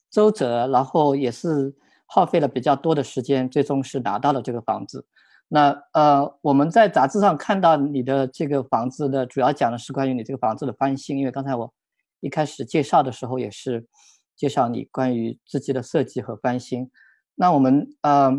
[0.10, 1.76] 周折，然后也是
[2.08, 5.06] 耗费了比较多的时间，最终是拿到了这个房子。
[5.48, 11.74] 那呃，我们在杂志上看到你的这个房子的主要讲的是关于你这个房子的翻新，因为刚才我
[12.20, 13.88] 一开始介绍的时候也是
[14.36, 16.90] 介绍你关于自己的设计和翻新。
[17.36, 18.32] 那我们呃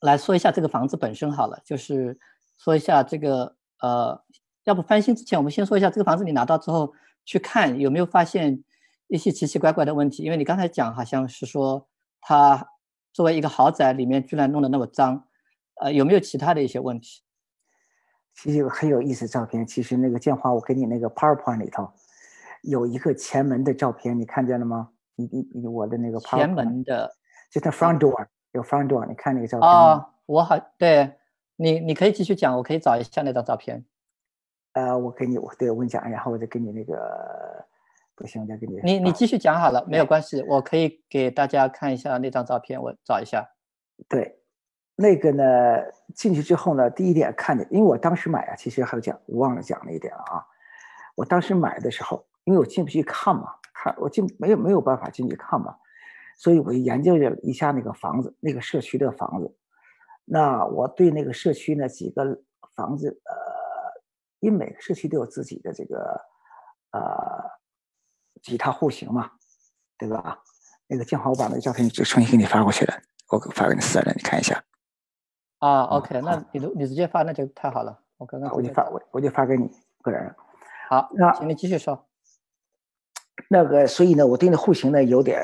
[0.00, 2.18] 来说一下这个房子本身好了，就是
[2.56, 4.22] 说一下这个呃，
[4.64, 6.92] 要不翻新之前我们先说一下这个房子你拿到之后
[7.24, 8.62] 去看有没有发现
[9.08, 11.88] 一些奇奇怪怪的问题，因为你刚才讲好像是说
[12.20, 12.68] 它
[13.12, 15.26] 作为一个豪宅里面居然弄得那么脏。
[15.82, 17.22] 呃，有没有其他的一些问题？
[18.34, 19.66] 其实有很有意思照片。
[19.66, 21.90] 其实那个建华，我给你那个 PowerPoint 里头
[22.62, 24.90] 有一个前门的照片，你看见了吗？
[25.16, 27.10] 你你你我的那个前门的，
[27.50, 30.10] 就它 front door 有 front door，你看那个照片啊？
[30.26, 31.12] 我好，对
[31.56, 33.84] 你你可以继续讲，我可以找一下那张照片。
[34.72, 37.64] 呃，我给你，我对我跟你讲，然后我再给你那个，
[38.14, 38.80] 不行，我再给你。
[38.82, 43.50] 你你继续讲好了，没有关系，我可以给大家看一下那张照片，我找一下。
[44.08, 44.36] 对。
[44.96, 45.44] 那个呢，
[46.14, 50.44] 进去之后呢，第一点看见，因为我当时买啊，其实还有讲，我忘了讲了一点了啊。
[51.14, 55.74] 我当时买的时候，因为我进不去看嘛，看我进没有没有办法进去看嘛，
[56.40, 59.54] 所以我就研究了一下那个房子，那个社区的房子，
[60.24, 62.40] 那我对那个社区呢几个
[62.74, 63.34] 房子，呃，
[64.38, 66.18] 因为每个社区都有自己的这个
[66.92, 67.02] 呃
[68.40, 69.32] 几套户型嘛，
[69.98, 70.42] 对吧？
[70.86, 72.94] 那个建好我把那个照片就重新给你发过去了，
[73.28, 74.64] 我发给你私人，你看一下。
[75.58, 78.02] 啊，OK，那你都你直接发那就太好了。
[78.16, 80.34] 我刚刚我就发我我就发给你个人。
[80.88, 82.08] 好，那请你继续说。
[83.50, 85.38] 那个，所以呢，我对那户型呢有点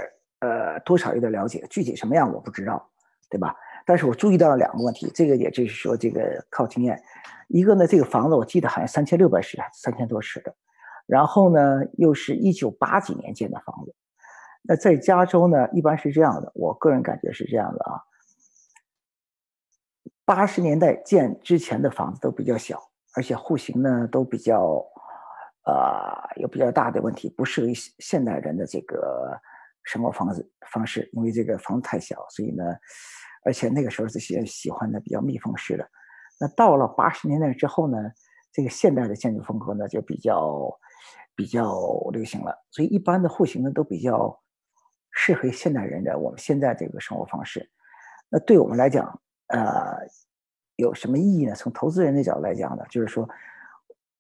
[0.85, 2.91] 多少有点了解，具体什么样我不知道，
[3.31, 3.55] 对吧？
[3.85, 7.01] 但是我注意到了两个问题，这个也就是说这个靠经验。
[7.49, 10.55] 一个呢，这个房子我记得好像三千六百尺，三千多尺的，
[11.07, 13.95] 然后呢又是一九八几年建的房子。
[14.63, 18.03] 那在加州呢，一般是这样的，我个人感觉是这样的啊。
[20.25, 22.83] 八十年代建之前的房子都比较小，
[23.15, 24.85] 而且户型呢都比较，
[25.65, 29.41] 呃，有比较大的问题，不适合于现代人的这个
[29.87, 31.09] 生活方式方式。
[31.15, 32.63] 因为这个房子太小，所以呢，
[33.45, 35.89] 而且那个时候这些喜欢的比较密封式的。
[36.39, 37.97] 那到了八十年代之后呢，
[38.53, 40.79] 这个现代的建筑风格呢就比较
[41.35, 41.71] 比较
[42.13, 44.39] 流行了，所以一般的户型呢都比较
[45.13, 47.71] 适合现代人的我们现在这个生活方式。
[48.29, 49.97] 那对我们来讲，呃，
[50.77, 51.55] 有什么意义呢？
[51.55, 53.27] 从投资人的角度来讲呢，就是说，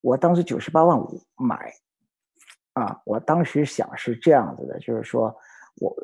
[0.00, 1.72] 我当时九十八万五买，
[2.74, 5.36] 啊，我当时想是这样子的，就是说
[5.80, 5.96] 我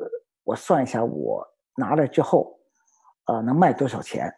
[0.43, 2.59] 我算一下，我拿了之后，
[3.25, 4.33] 呃，能卖多少钱？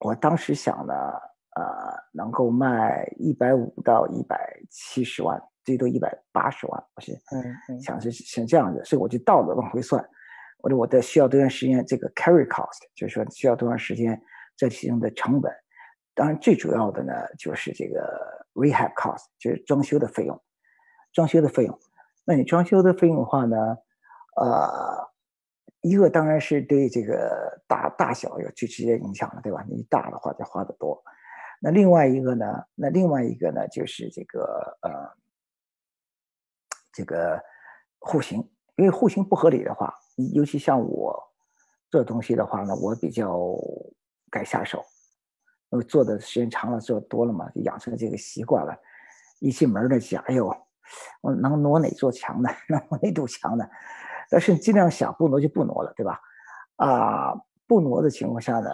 [0.00, 0.94] 我当时想呢，
[1.56, 1.64] 呃，
[2.12, 7.12] 能够卖一百五到一百七十万，最多一百八十万，我是
[7.80, 10.02] 想是想这样子，所以我就倒着往回算。
[10.58, 11.84] 我说我的需要多长时间？
[11.86, 14.20] 这个 carry cost 就是说需要多长时间？
[14.56, 15.52] 这其中的成本，
[16.14, 20.40] 当然最主要的呢就是这个 rehab cost，就是装修的费用。
[21.12, 21.78] 装修的费用，
[22.24, 23.56] 那你装修的费用的话呢，
[24.40, 25.08] 呃，
[25.80, 29.64] 一个当然是对这个大大小有最直接影响的，对吧？
[29.68, 31.02] 你大的话就花的多。
[31.60, 32.46] 那另外一个呢？
[32.74, 34.90] 那另外一个呢就是这个呃，
[36.92, 37.42] 这个
[37.98, 38.38] 户型，
[38.76, 39.92] 因为户型不合理的话。
[40.34, 41.16] 尤其像我
[41.90, 43.36] 做东西的话呢，我比较
[44.30, 44.84] 敢下手，
[45.70, 48.76] 因为做的时间长了，做多了嘛，就养成这个习惯了。
[49.40, 50.46] 一进门呢，想，哎呦，
[51.20, 52.48] 我能挪哪座墙呢？
[52.68, 53.64] 能挪哪堵墙呢？
[54.30, 56.20] 但是你尽量想不挪就不挪了，对吧？
[56.76, 57.34] 啊，
[57.66, 58.70] 不挪的情况下呢，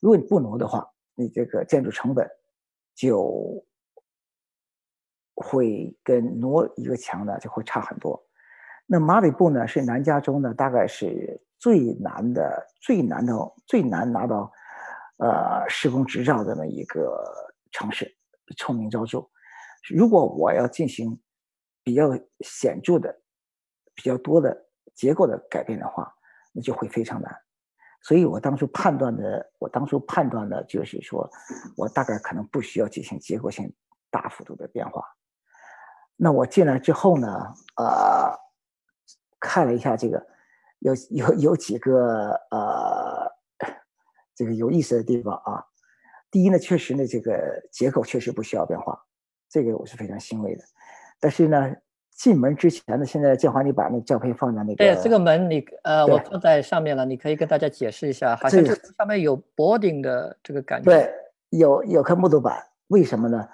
[0.00, 2.28] 如果你不挪的话，你这个建筑成本
[2.94, 3.64] 就
[5.34, 8.22] 会跟挪一个墙呢就会差很多。
[8.86, 13.32] 那马里布呢，是南加州呢，大概是最难的、最难的、
[13.66, 14.50] 最难拿到，
[15.18, 17.22] 呃，施工执照的那一个
[17.72, 18.16] 城市，
[18.56, 19.28] 臭名昭著。
[19.88, 21.20] 如果我要进行
[21.82, 23.20] 比较显著的、
[23.94, 26.14] 比较多的结构的改变的话，
[26.52, 27.36] 那就会非常难。
[28.02, 31.30] 所以我当初判断的，我当初判断的就是说，
[31.76, 33.74] 我大概可能不需要进行结构性
[34.10, 35.02] 大幅度的变化。
[36.16, 37.28] 那我进来之后呢，
[37.76, 38.36] 呃。
[39.38, 40.26] 看了一下这个，
[40.78, 43.30] 有有有几个呃，
[44.34, 45.62] 这个有意思的地方啊。
[46.30, 48.98] 第一呢，确实呢，这个结构确实不需要变化，
[49.48, 50.64] 这个我是非常欣慰的。
[51.20, 51.76] 但是呢，
[52.16, 54.76] 进门之前呢，现在建华，你把那照片放在那个。
[54.76, 60.90] 对，这个门你呃，我放在上面了，你可以跟大家解释一下，好像这上面有 boarding 的这个感觉。
[60.90, 61.12] 对，
[61.50, 63.46] 有有块木头板，为什么呢？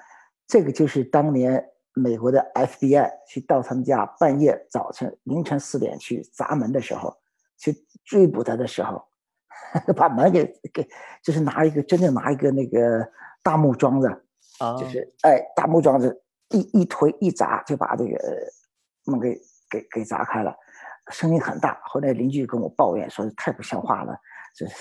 [0.46, 1.68] 这个就是当年。
[1.94, 7.14] 美国的 FBI 去到他们家，半夜早晨凌晨四点去砸门的时候，
[7.58, 9.04] 去追捕他的时候，
[9.94, 10.88] 把门给给，
[11.22, 13.06] 就是拿一个真正拿一个那个
[13.42, 14.08] 大木桩子，
[14.58, 16.22] 啊，就是哎大木桩子
[16.52, 18.18] 一一推一砸就把这个
[19.06, 20.54] 门给给给砸开了，
[21.10, 21.80] 声音很大。
[21.84, 24.16] 后来邻居跟我抱怨说太不像话了，
[24.56, 24.74] 就是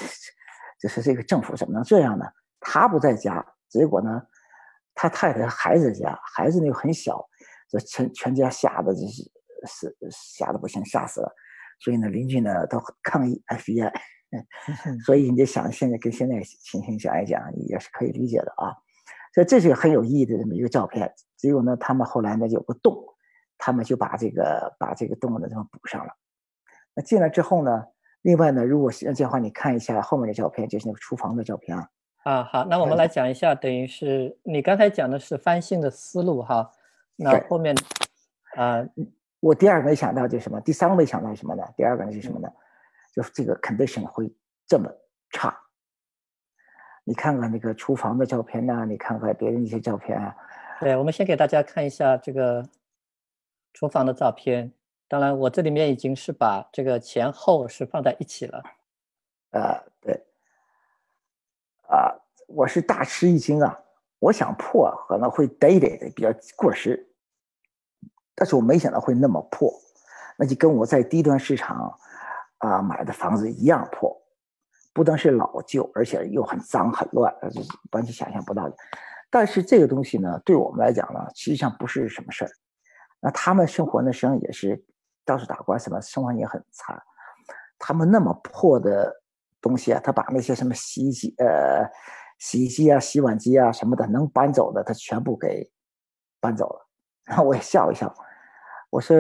[0.80, 2.26] 就是这个政府怎么能这样呢？
[2.60, 4.22] 他不在家，结果呢？
[4.94, 7.26] 他太太孩子家，孩子呢又很小，
[7.70, 9.24] 这全全家吓得就是
[9.66, 11.34] 是吓得不行，吓死了。
[11.80, 13.92] 所以呢，邻居呢都抗议 FBI。
[15.06, 18.72] 所以你就想，现在跟现在情形下来讲，也是可以理解的啊。
[19.34, 21.13] 所以这是个很有意义的这么一个照片。
[21.38, 22.96] 结果呢，他们后来呢有个洞，
[23.58, 26.13] 他们就把这个把这个洞呢这么补上了。
[26.94, 27.86] 那进来之后呢，
[28.21, 31.88] 另外呢，如果这样的话，你看一下后面的照片，就是那个厨房的照片啊。
[32.23, 36.69] 啊，好，那我们来讲一下，等于是你刚才讲的是翻新的思路哈，
[37.15, 37.75] 那后面，
[38.56, 38.86] 啊，
[39.40, 41.63] 我第二个没想到就是什么，第三个没想到什么呢？
[41.75, 42.48] 第二个呢是什么呢？
[43.15, 44.32] 就是这个 condition 会
[44.67, 44.88] 这么
[45.32, 45.58] 差。
[47.04, 50.35] 你看看那个厨房的照片呐，你看看别的一些照片啊。
[50.79, 52.67] 对，我们先给大家看一下这个
[53.73, 54.71] 厨房的照片。
[55.08, 58.63] 当然，我这里面已经是把这个前后是放在一起了。
[59.52, 60.23] 呃，对。
[61.87, 62.15] 啊，
[62.47, 63.77] 我是大吃一惊啊！
[64.19, 67.10] 我想破可能会 dated 的比较过时，
[68.35, 69.73] 但是我没想到会那么破，
[70.37, 71.97] 那就跟我在低端市场
[72.60, 74.21] 啊买的房子一样破，
[74.94, 78.75] 不单是老旧，而且又很脏很乱，这是完全想象不到的。
[79.29, 82.52] 但是这个东西呢，对我们来讲呢，实际上不是什么事儿。
[83.19, 84.83] 那他们生活呢，实际上也是
[85.23, 87.02] 到处打官司嘛，生活也很惨。
[87.79, 89.21] 他们那么破的
[89.62, 91.89] 东西啊，他把那些什么洗衣机、呃
[92.39, 95.71] 洗衣机啊、洗碗机啊什么的能搬走的，他全部给
[96.39, 96.87] 搬走了。
[97.23, 98.13] 然后我也笑一笑，
[98.89, 99.15] 我说：“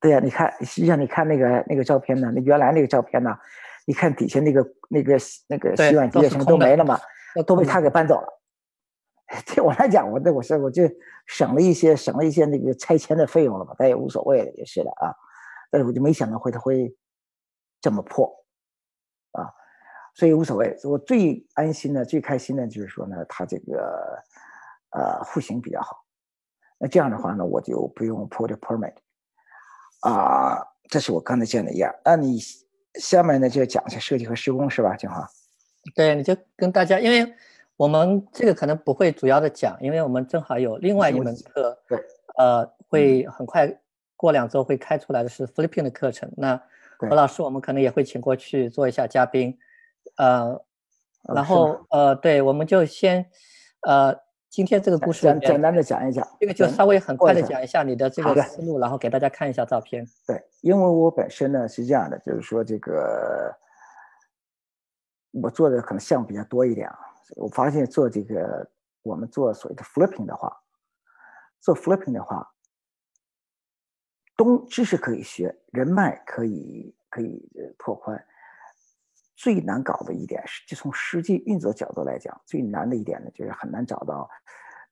[0.00, 3.38] 对呀，你看，实际上你看那个那个照片呢，那原来那个照片呢，
[3.84, 5.16] 你看底下那个那个
[5.48, 6.98] 那个洗碗机什么都没了嘛，
[7.46, 8.42] 都被他给搬走了。
[9.46, 10.82] 对我来讲，我那我是我就
[11.26, 15.14] 省了一些省了一些那个拆迁的费用了嘛，但也无所谓了，也是的啊。
[15.70, 16.94] 但是我就没想到会它会。”
[17.84, 18.26] 这么破，
[19.32, 19.44] 啊，
[20.14, 20.74] 所以无所谓。
[20.84, 24.18] 我最安心的、最开心的就是说呢，它这个
[24.92, 26.02] 呃户型比较好。
[26.78, 28.94] 那这样的话呢，我就不用 put permit。
[30.00, 31.94] 啊，这是我刚才讲的一样。
[32.02, 32.38] 那你
[33.00, 35.28] 下面呢就讲一下设计和施工是吧，金华？
[35.94, 37.34] 对，你就跟大家，因为
[37.76, 41.98] 我们这个可能不会主要的讲，因为我们正好有另外一门课，对，
[42.38, 43.70] 呃，会很快
[44.16, 46.32] 过两周会开出来的是 flipping 的课程。
[46.36, 46.60] 那
[46.98, 49.58] 何老师，我们可能也会请过去做一下嘉宾，
[50.16, 50.58] 呃，
[51.34, 53.26] 然后呃，对，我们就先，
[53.82, 54.16] 呃，
[54.54, 60.06] 今天这个故事简简单的讲一讲，这个就稍微很快的讲一下你的这个思路，然后给大家看一下照片。
[60.28, 63.52] 对，因为我本身呢是这样的，就是说这个
[65.32, 66.96] 我做的可能项目比较多一点啊，
[67.34, 68.64] 我发现做这个
[69.02, 70.56] 我们做所谓的 flipping 的话，
[71.58, 72.48] 做 flipping 的话。
[74.36, 77.44] 东知识可以学，人脉可以可以
[77.76, 78.24] 拓宽。
[79.36, 84.28] 最难搞的一点是，就从实际运作角度来讲，最难的一点呢，就是很难找到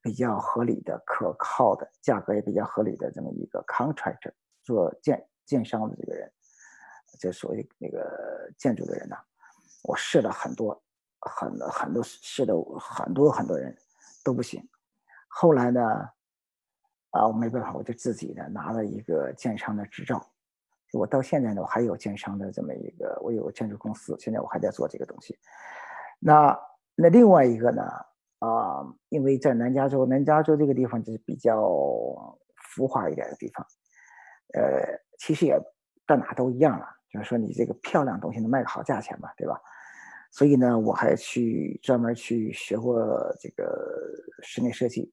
[0.00, 4.32] 比较合理的、可靠的、价格也比较合理的这么一个 contractor
[4.62, 6.32] 做建建商的这个人，
[7.18, 9.16] 就所谓那个建筑的人呢。
[9.82, 10.82] 我试了很多，
[11.20, 13.76] 很很多试的很多很多人
[14.24, 14.68] 都不行。
[15.28, 15.80] 后来呢？
[17.10, 20.31] 啊，我没办法，我就自己呢拿了一个建商的执照。
[20.92, 25.36] 我到现在呢，我还有建商的这么一个，我有个建筑公司，现在我还在做这个东西。
[26.18, 26.58] 那
[26.94, 27.82] 那另外一个呢，
[28.38, 31.60] 啊，因为在南加州，南加州这个地方就是比较
[32.56, 33.66] 浮华一点的地方，
[34.54, 35.58] 呃，其实也
[36.06, 39.60] 到哪都一样了，就是说你这个漂亮东西能卖个好价钱嘛，对吧？
[40.30, 42.96] 所以呢，我还去专门去学过
[43.40, 44.10] 这个
[44.42, 45.12] 室内设计。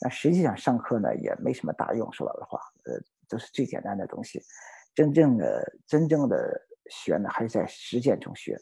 [0.00, 2.94] 但实际上上课呢也没什么大用，说老实话，呃，
[3.28, 4.40] 都是最简单的东西。
[4.98, 8.60] 真正的真正的学呢，还是在实践中学，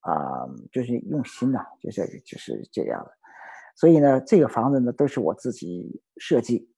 [0.00, 3.10] 啊，就是用心呐，就是就是这样的。
[3.76, 6.72] 所以呢，这个房子呢都是我自己设计，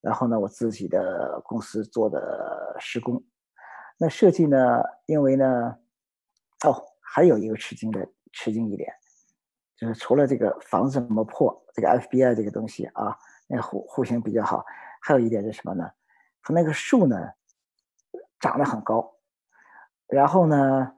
[0.00, 3.20] 然后呢我自己的公司做的施工。
[3.98, 5.76] 那设计呢，因为呢，
[6.64, 8.88] 哦，还有一个吃惊的吃惊一点。
[9.74, 13.18] 就是除了这个房子怎么破，这个 FBI 这个东西啊，
[13.48, 14.64] 那户户型比较好。
[15.00, 15.90] 还有一点是什么呢？
[16.40, 17.16] 它那个树呢，
[18.42, 19.10] 长得很高。
[20.06, 20.92] 然后呢，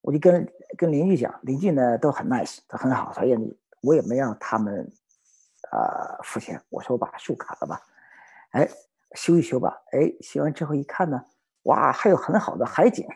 [0.00, 3.12] 我就跟跟邻居讲，邻居呢都很 nice，都很好。
[3.12, 4.90] 所以你我也没让他们
[5.70, 6.58] 啊付钱。
[6.70, 7.78] 我说我把树砍了吧，
[8.52, 8.66] 哎，
[9.14, 9.76] 修一修吧。
[9.92, 11.22] 哎，修完之后一看呢，
[11.64, 13.06] 哇，还有很好的海景。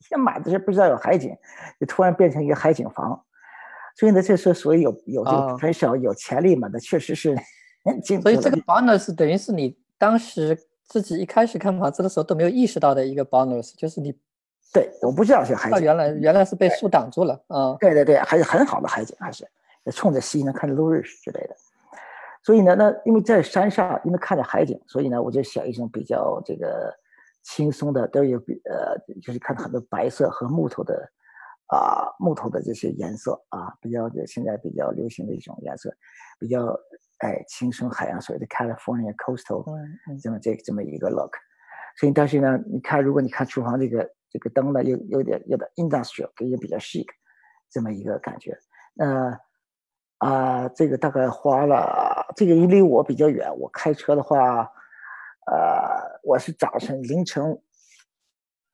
[0.00, 1.36] 先买的时候不知道有海景，
[1.78, 3.24] 就突然变成一个海景房。
[3.94, 6.68] 所以呢，这是所以有有这个很少有潜力嘛？
[6.72, 7.36] 那确实是。
[8.22, 10.58] 所以这个 bonus 等于是你当时
[10.88, 14.14] 自己一开始看房子的时候都没有意识到的一个 bonus，就是你。
[14.72, 15.82] 对，我不知道是海景。
[15.82, 17.76] 原来原来是被树挡住了啊。
[17.80, 19.48] 对对对，还是很好的海景，还是
[19.92, 21.54] 冲着西能看着落日之类的。
[22.42, 26.92] 所以呢，那因为在山上，因为看着海景，所以呢，我就选一种比较这个
[27.44, 31.10] 轻松的，都有比呃，就是看到很多白色和木头的。
[31.68, 35.90] 啊，木头的这些颜色啊，比较现在比较流行的一种颜色，
[36.38, 36.78] 比较
[37.18, 39.64] 哎轻松海洋，所谓的 California coastal，
[40.22, 41.32] 这么这这么一个 look。
[41.96, 47.06] 所以但是呢，你看如果你看厨房这个这个灯呢，又有点有点 industrial，也比较 chic，
[47.70, 48.58] 这么一个感觉。
[48.94, 49.40] 那
[50.18, 54.70] 啊，这个大概花了这个，因为离我比较远，我开车的话，
[55.46, 57.60] 呃，我是早晨凌晨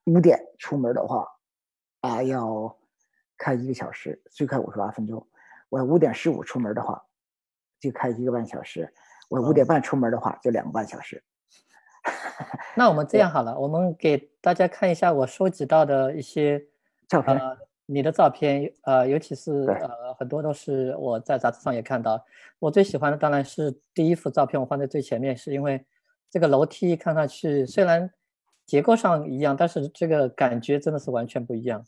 [0.05, 1.27] 五点出门的话，
[2.01, 2.77] 啊要。
[3.43, 5.27] 开一个小时，最快五十八分钟。
[5.71, 7.03] 我五点十五出门的话，
[7.81, 8.85] 就开一个半小时；
[9.29, 11.23] 我五点半出门的话，就两个半小时。
[12.77, 16.65] 那我们这样好了，我们给大家看一下我收集到的一些
[17.09, 17.41] 照片。
[17.93, 22.25] 你的照片，呃，尤其是呃，很多都是我在杂志上也看到。
[22.61, 25.85] 我最喜欢的当然是第一幅照片，我放在最前面，是因为
[26.31, 28.09] 这个楼梯看上去虽然
[28.65, 31.85] 结构上一样，但是这个感觉真的是完全不一样。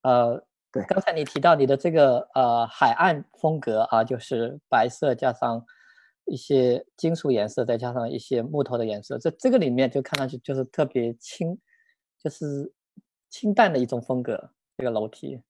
[0.00, 0.42] 呃，
[0.78, 5.64] 对刚才你提到你的这个呃海岸风格啊，就是白色加上
[6.24, 11.58] 一些金属颜色，再加上一些木头的颜色，这这个里面就看上去就是特别清，
[12.18, 12.72] 就是
[13.28, 14.50] 清淡的一种风格。
[14.80, 15.42] 这个楼梯，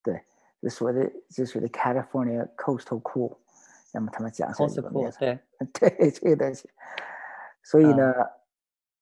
[0.00, 0.24] 对，
[0.60, 3.36] 这所谓的这所谓的 California coastal cool，
[3.92, 5.38] 那么他们讲是都是酷日本面，对。
[5.74, 6.70] 对这个东西，
[7.64, 8.14] 所以啊呢，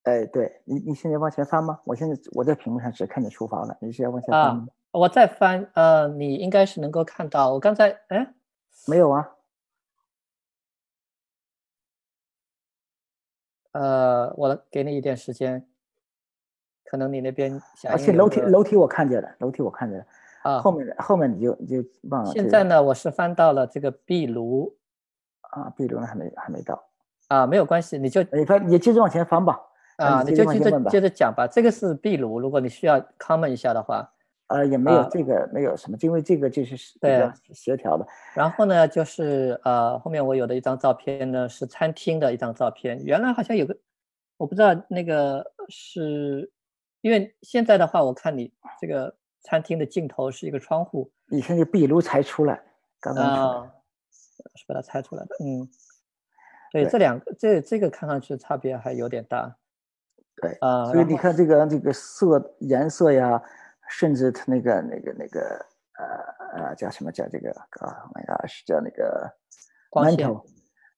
[0.05, 1.79] 哎，对你你现在往前翻吗？
[1.85, 4.67] 我现在我在屏幕上只看见厨房了，你是要往前翻啊吗？
[4.91, 8.33] 我再翻，呃，你应该是能够看到，我刚才，哎，
[8.87, 9.29] 没有啊，
[13.71, 15.65] 呃，我给你一点时间，
[16.83, 20.05] 可能你那边响而且楼梯楼梯我看见了，楼梯我看见了，
[20.43, 22.31] 啊后，面后面你就你就忘了。
[22.31, 24.77] 现在呢，我是翻到了这个壁炉
[25.39, 26.83] 啊，壁炉呢还没还没到，
[27.29, 29.57] 啊，没有关系，你就你翻你接着往前翻吧。
[29.97, 31.45] 啊，你就接着接着讲吧。
[31.45, 34.11] 这个是壁炉，如果你需要 comment 一下的话，
[34.51, 38.05] 呃，也没有啊这个没有什么，因为这个就是比对较协调的。
[38.35, 43.77] 然后呢，就是呃，后面我有的一张照片呢是餐厅的一张照片，原来好像有个，
[44.37, 46.51] 我不知道那个是，
[47.01, 52.61] 因为现在的话，我看你这个餐厅的镜头是一个窗户你看这壁炉才出来，
[52.99, 53.37] 刚刚出来。
[53.39, 53.71] 啊，
[54.55, 55.69] 是把它拆出来的，嗯，
[56.71, 59.55] 对，对这两个这这个看上去差别还有点大，
[60.41, 63.41] 对，啊，所以你看这个这个色颜色呀，
[63.91, 65.65] 甚至他那个那个那个
[65.97, 69.29] 呃呃叫什么叫这个啊，My God，是叫那个
[69.89, 70.45] 光线 mantle，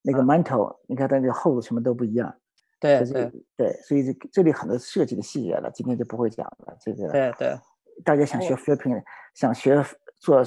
[0.02, 2.34] 那个啊 mantle，你看它那个厚度什么都不一样。
[2.80, 6.76] 对对对，所以这这里很多设计的细节了，今天就不会讲了。
[6.80, 7.58] 这个对对，
[8.04, 9.02] 大家想学 flipping，
[9.34, 9.82] 想学
[10.16, 10.42] 做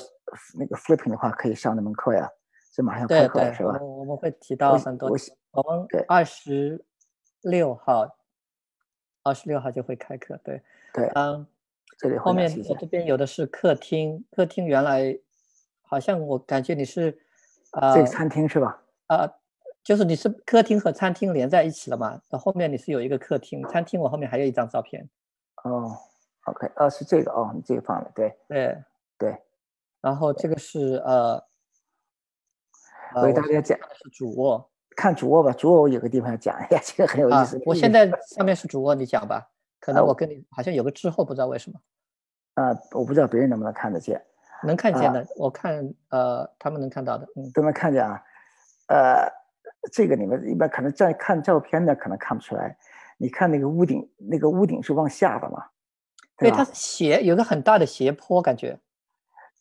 [0.59, 2.29] 那个 flipping 的话，可以上那门课呀，
[2.73, 3.79] 这马上对开课了，是吧？
[3.81, 5.17] 我们会提到我很多我，
[5.51, 6.85] 我们对二十
[7.41, 8.15] 六号，
[9.23, 10.61] 二十六号就会开课，对，
[10.93, 11.47] 对，嗯，
[11.97, 12.75] 这里后面我。
[12.77, 15.17] 这边有的是客厅，客厅原来
[15.81, 17.17] 好像我感觉你是，
[17.71, 18.81] 呃这个餐厅是吧？
[19.07, 19.29] 呃，
[19.83, 22.21] 就是你是客厅和餐厅连在一起了嘛？
[22.29, 25.09] 那后面你是有一个客厅，餐厅我后面还有一张照片，
[25.63, 25.97] 哦
[26.45, 28.77] ，OK，哦，是这个哦，你这个放了，对对，
[29.17, 29.37] 对。
[30.01, 31.43] 然后这个是呃，
[33.15, 39.49] 呃我给大家讲的是主卧看主卧吧，主卧我有个地方要讲一下，这个很有意啊思。，我现在上面是主卧，你讲吧，
[39.79, 41.79] 可能啊我跟你好像有个滞后，不知道为什么。
[42.55, 44.21] 啊，我不知道别人能不能看得见，
[44.63, 48.21] 能看见啊的，我看呃，他们能看到的，嗯，都能看见啊。
[48.87, 49.31] 呃，
[49.91, 52.75] 这个你们一般可能在看照片的，可能看不出来。
[53.17, 55.65] 你看那个屋顶，那个屋顶是往下的嘛？
[56.37, 58.79] 对，吧它是斜，有个很大的斜坡，感觉，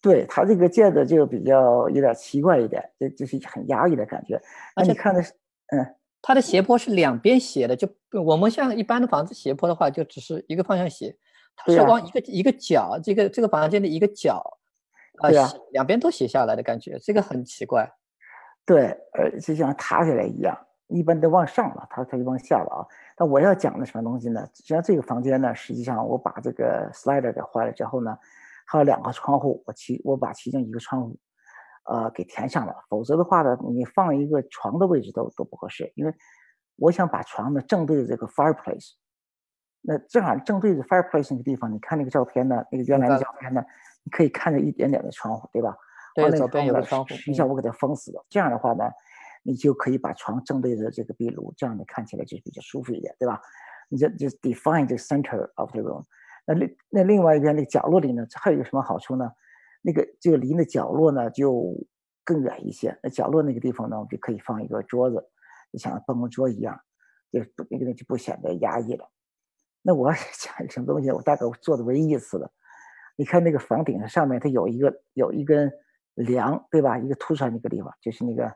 [0.03, 4.41] 对它这个建的就比较有点奇怪一点，这就是很压抑的感觉。
[4.75, 5.33] 那你看的是，
[5.69, 5.95] 嗯，
[6.27, 7.89] 它的斜坡是两边斜的，就
[8.21, 11.17] 我们像一般的房子斜坡的话，就只是一个方向斜，
[11.55, 14.43] 它是往一个一个角，这个这个房间的一个角，
[15.23, 17.89] 呃，对呀斜两边都斜下来的感觉，这个很奇怪。
[18.65, 20.59] 对，呃，就像塌下来一样，
[20.89, 22.83] 一般都往上了，它它就往下了啊。
[23.17, 24.45] 那我要讲的什么东西呢？
[24.53, 28.19] 实际上这个房间呢，实际上我把这个 slider 给坏了之后呢，
[28.67, 31.17] 还有两个窗户，我其我把其中一个窗户，
[31.87, 32.75] 呃，给填上了。
[32.89, 36.15] 否则的话呢，你放一个床的位置都都不合适，因为
[36.77, 38.93] 我想把床呢正对着这个 fireplace。
[39.83, 43.65] 那正好正对着 fireplace 那个地方，你看那个照片呢，那个原来的照片呢，
[44.03, 45.77] 你可以看着一点点的窗户，对吧？
[46.15, 48.25] 对左边有个窗户你想我给它封死了。
[48.29, 48.85] 这样的话呢，
[49.43, 53.41] 你就可以把床正对着这个壁炉，这样你看起来就比较舒服一点，对吧？
[53.89, 56.03] 你这就 define the center of the room。
[56.47, 59.31] 那另那另外一边那个角落里呢，还有一个什么好处呢？
[59.83, 61.75] 那个就离那角落呢就
[62.25, 62.99] 更远一些。
[63.03, 65.17] 那角落那个地方呢，我们就可以放一个桌子，
[65.73, 66.81] 就像办公桌一样，
[67.33, 69.09] 就不那个就不显得压抑了。
[69.83, 71.11] 那我 讲什么东西？
[71.11, 72.51] 我大概做的唯一一次的。
[73.17, 75.73] 你看那个房顶上上面，它有一个有一根
[76.15, 76.99] 梁，对吧？
[76.99, 78.53] 一个凸出来那个地方，就是那个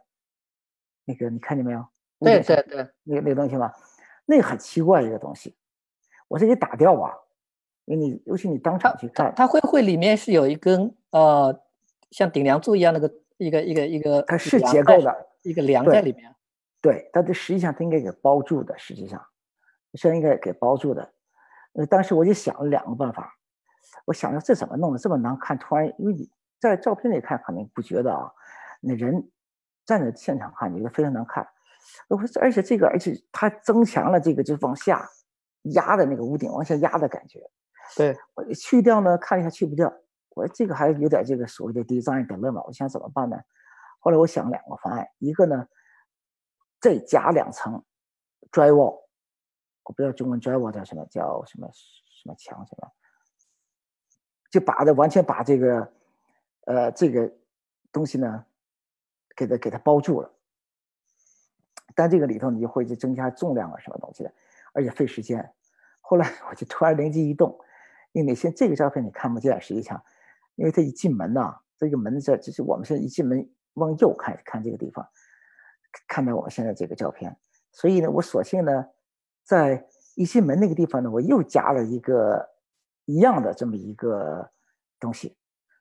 [1.04, 1.80] 那个，你看见没有？
[2.18, 3.72] 屋对对对，那个那个东西嘛，
[4.26, 5.56] 那个很奇怪一个东西，
[6.28, 7.29] 我是给打掉吧，因
[7.90, 11.62] 为你尤其你当场去看，它会会里面是有一根呃，
[12.10, 16.34] 像顶梁柱一样那个一个一个一个，它是结构的，一个梁在里面。
[16.80, 19.22] 对，但这实际上它应该给包住的，实际上
[19.94, 21.12] 是应该给包住的。
[21.74, 23.34] 呃，当时我就想了两个办法，
[24.06, 25.58] 我想着这怎么弄的这么难看？
[25.58, 28.32] 突然，因为你在照片里看可能不觉得啊，
[28.80, 29.28] 那人
[29.84, 31.46] 站在现场看，你觉得非常难看。
[32.08, 35.08] 我说，而且这个，而且它增强了这个就是往下
[35.74, 37.40] 压的那个屋顶往下压的感觉。
[37.96, 39.92] 对，我去掉呢，看一下去不掉。
[40.30, 43.36] 我说这个还有点这个所谓的 design dilemma，我想怎么办呢？
[43.98, 45.66] 后来我想两个方案，一个呢，
[46.80, 47.84] 再加两层
[48.50, 49.02] drywall，
[49.82, 52.90] 我不知道中文 drywall 叫什么，叫什么什么墙什么，
[54.50, 55.92] 就把它完全把这个
[56.66, 57.30] 呃这个
[57.92, 58.46] 东西呢，
[59.36, 60.32] 给它给它包住了。
[61.94, 64.32] 但这个里头你就会去增加重量啊什么东西的，
[64.72, 65.52] 而且费时间。
[66.00, 67.58] 后来我就突然灵机一动，
[68.12, 70.02] 因为现这个照片你看不见，实际上。
[70.56, 75.08] 因为他一进门呐，这个门这就是我们现在一进门往右看看这个地方，
[76.06, 77.34] 看到我们现在这个照片，
[77.72, 78.84] 所以呢，我索性呢，
[79.42, 79.86] 在
[80.16, 82.46] 一进门那个地方呢，我又加了一个
[83.06, 84.50] 一样的这么一个
[84.98, 85.34] 东西，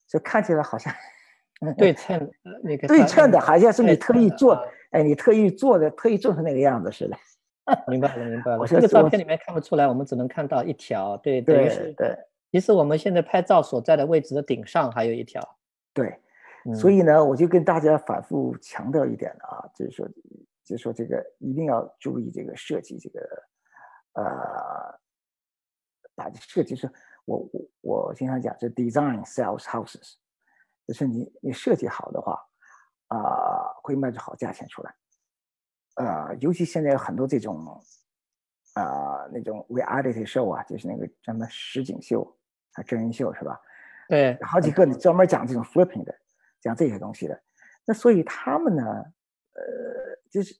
[0.07, 0.93] 就看起来好像
[1.77, 2.31] 对称
[2.63, 7.17] 那个对称的，好像是你特意做，哎，你特意做的，特意做成那个样子似的。
[7.87, 8.67] 明白了，明白了。
[8.67, 12.17] 这个照片里面看不出来，我们只能看到一条，对，等于是对。
[12.51, 15.39] 其实我们现在拍照所在的位置的顶上还有一条，
[15.93, 16.19] 对，
[16.73, 20.07] 所以呢，我就跟大家反复强调一点啊，就是说，
[20.63, 23.19] 就是说这个一定要注意这个设计，这个
[24.13, 24.99] 呃，
[26.15, 26.91] 把设计是，
[27.25, 30.15] 我我我经常讲，这 design sells houses，
[30.87, 32.33] 就是你你设计好的话，
[33.09, 34.91] 啊，会卖出好价钱出来，
[35.99, 37.63] 呃，尤其现在有很多这种
[38.73, 42.35] 啊那种 reality show 啊，就是那个什么实景秀。
[42.73, 43.59] 啊，真人秀是吧？
[44.07, 46.15] 对，好几个专门讲这种 flipping 的，
[46.61, 47.41] 讲这些东西的。
[47.83, 49.63] 那所以他们呢，呃，
[50.29, 50.55] 就是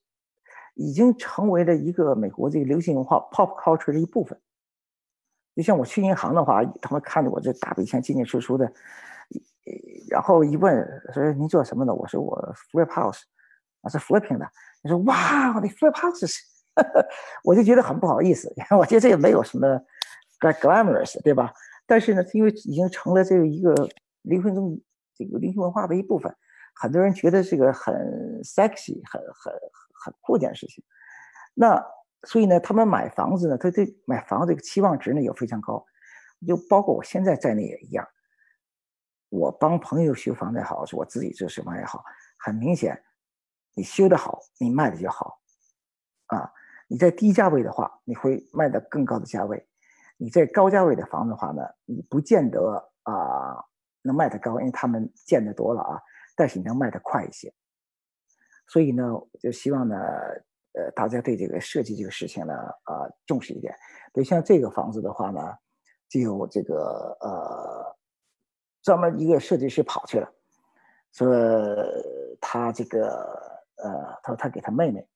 [0.74, 4.42] 已经成为了一个美国这个流行文化 pop culture 的一部分。
[5.56, 8.74] 就像我去银行的话，他们看着我这大笔钱进进出出的，
[10.10, 11.94] 然后一问说您做什么的？
[11.94, 13.22] 我说我 flip house，
[13.82, 14.52] 我是 flipping 的。
[14.82, 16.38] 你说哇，你 flip house，
[17.44, 19.68] 我就觉得很不好意思， 我觉得这也没有什么
[20.40, 21.54] glamorous，对吧？
[21.86, 23.74] 但是呢，因为已经成了这个一个
[24.22, 24.80] 灵魂中
[25.16, 26.34] 这个灵魂文化的一部分，
[26.76, 27.94] 很多人觉得这个很
[28.44, 29.54] sexy，很很
[29.94, 30.84] 很酷一件事情。
[31.54, 31.84] 那
[32.24, 35.84] 所以呢，他们买房子呢，他对买房这个期望值呢也非常高，
[36.48, 38.08] 就包括我现在在内也一样。
[39.30, 42.04] 我帮朋友修房子也好，是我自己做什么也好，
[42.38, 43.02] 很明显，
[43.80, 45.40] 你修的好，你卖的就好。
[46.26, 46.52] 啊，
[46.90, 49.66] 你在低价位的话，你会卖到更高的价位。
[50.18, 53.64] 你在高价位的房子的话呢，你不见得啊
[54.02, 56.02] 能卖得高，因为他们建的多了啊，
[56.36, 57.54] 但是你能卖得快一些。
[58.68, 59.96] 所以呢，就希望呢，
[60.74, 62.54] 呃，大家对这个设计这个事情呢，
[62.84, 63.74] 啊，重视一点。
[64.14, 65.40] 比如像这个房子的话呢，
[66.10, 67.96] 就有这个呃，
[68.82, 70.30] 专门一个设计师跑去了，
[71.14, 71.26] 说
[72.42, 75.08] 他这个呃，他说他给他妹妹，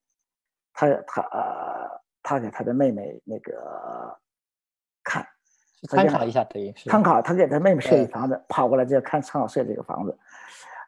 [0.73, 4.19] 他他呃，他给他的妹妹那个。
[5.05, 5.27] 看，
[5.89, 7.21] 参考一下，等于是参考。
[7.21, 10.17] 他给他妹妹设计房子，跑过来就要看参考设计这个房子。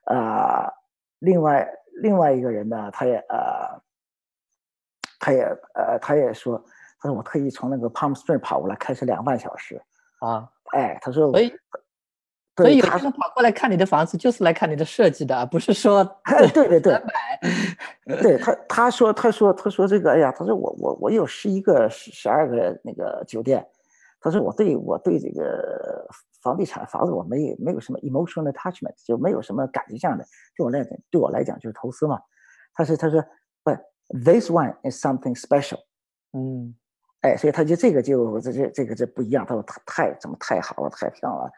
[0.05, 0.71] 呃，
[1.19, 1.69] 另外
[2.01, 3.82] 另外一个人呢，他也呃，
[5.19, 6.57] 他也呃，他也说，
[6.97, 9.84] 他说我特意从那个 Palm Springs 跑过来，开车两个半小时。
[10.19, 11.53] 啊，哎，他说，所以
[12.56, 16.03] 所以有人跑过来看你的房子，就是来看你的设计的，不是说
[16.53, 18.22] 对对对买。
[18.22, 23.66] 对 他他说他说他说这个，哎呀，他说我我我有十一个十十二个那个酒店。
[24.22, 26.08] 他说：“我对我对这个
[26.41, 30.26] 房地产房子，我没没有什么 emotional attachment，就没有什么感情上的。
[30.58, 32.20] 对我来讲，对我来讲就是投资嘛。”
[32.74, 33.24] 他说：“他说
[33.64, 35.78] ，But this one is something special。”
[36.34, 36.74] 嗯，
[37.22, 39.45] 哎，所以他就这个就这这这个这不一样。
[39.45, 41.51] 他说：“他太怎么太好了，太漂亮了。”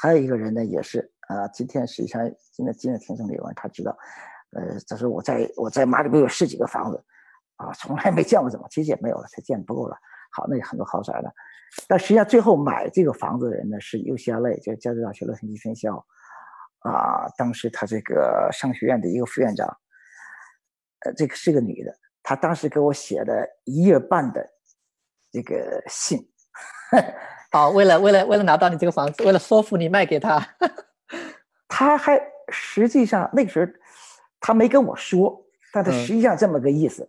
[0.00, 2.22] 还有一个人呢，也是啊，今天实际上
[2.52, 3.96] 今天今天听众里有人他知道，
[4.52, 7.04] 呃，他说我在我在马里边有十几个房子，
[7.56, 9.96] 啊，从来没见过这么，其实也没有了，他见不够了。
[10.30, 11.30] 好，那有很多豪宅了。
[11.86, 16.04] 但实际上，最后买这个房子的人呢是 UCLA，就是加州大学洛杉矶分校，
[16.80, 19.68] 啊，当时他这个商学院的一个副院长，
[21.00, 24.46] 呃，这个是个女的，她当时给我写了一页半的
[25.30, 26.18] 这个信，
[27.52, 30.44] 好，为了为了为了拿到你这个房子，为了说服你卖给他，
[31.68, 33.70] 他还实际上那个时候
[34.40, 37.08] 他没跟我说，但他实际上这么个意思，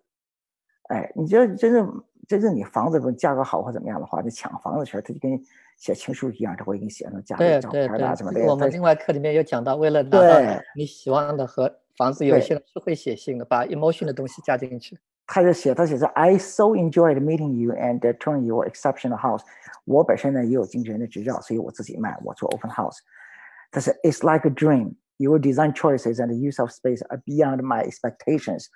[0.89, 2.04] 哎，你觉得真正？
[2.26, 5.38] 真正你房子不价格好或怎么样的话，你抢房子时候，他就跟
[5.76, 8.41] 写情书一样，他会给你写上家里照片啊什么的。
[8.46, 14.98] 我们另外课里面有讲到，为了拿到你喜欢的和房子，有些人是会写信的，把 emotion 的东西加进去。
[15.27, 19.43] 他就写，他写着 I so enjoyed meeting you and touring your exceptional house。
[19.85, 22.99] 我本身呢也有经纪人的执照，所以我自己卖，我做 open house。
[23.71, 24.95] 他说 It's like a dream.
[25.19, 28.66] Your design choices and the use of space are beyond my expectations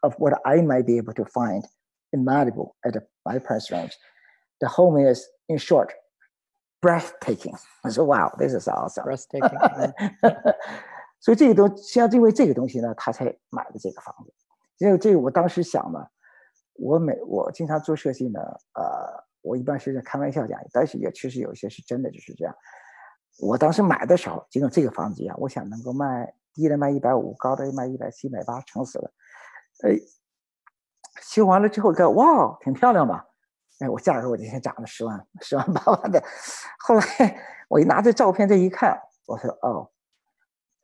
[0.00, 1.64] of what I might be able to find.
[2.12, 2.94] in Malibu at
[3.24, 3.96] my price range.
[4.60, 5.92] The home is, in short,
[6.80, 7.56] breathtaking。
[7.82, 9.04] 我 说，Wow，this is awesome。
[9.04, 9.92] breathtaking
[11.20, 14.32] 所以这个东，像因为这个东西呢，他才买的这个房子。
[14.77, 16.07] 因为这个，我当时想呢，
[16.73, 18.39] 我每我经常做设计呢，
[18.73, 22.55] 呃，我一般是在开玩笑讲，但是也确实有一些是真的就是这样。
[23.39, 29.11] 我当时买的时候，就跟这个房子一样，我想能够卖低的卖一百五，高的卖一百七、一百八，撑死了。
[29.83, 29.95] 哎，
[31.21, 33.25] 修完了之后看，哇，挺漂亮吧？
[33.79, 36.23] 哎，我价格我就先涨了十万、十万八万的。
[36.79, 37.03] 后来
[37.69, 39.91] 我一拿这照片这一看，我说哦，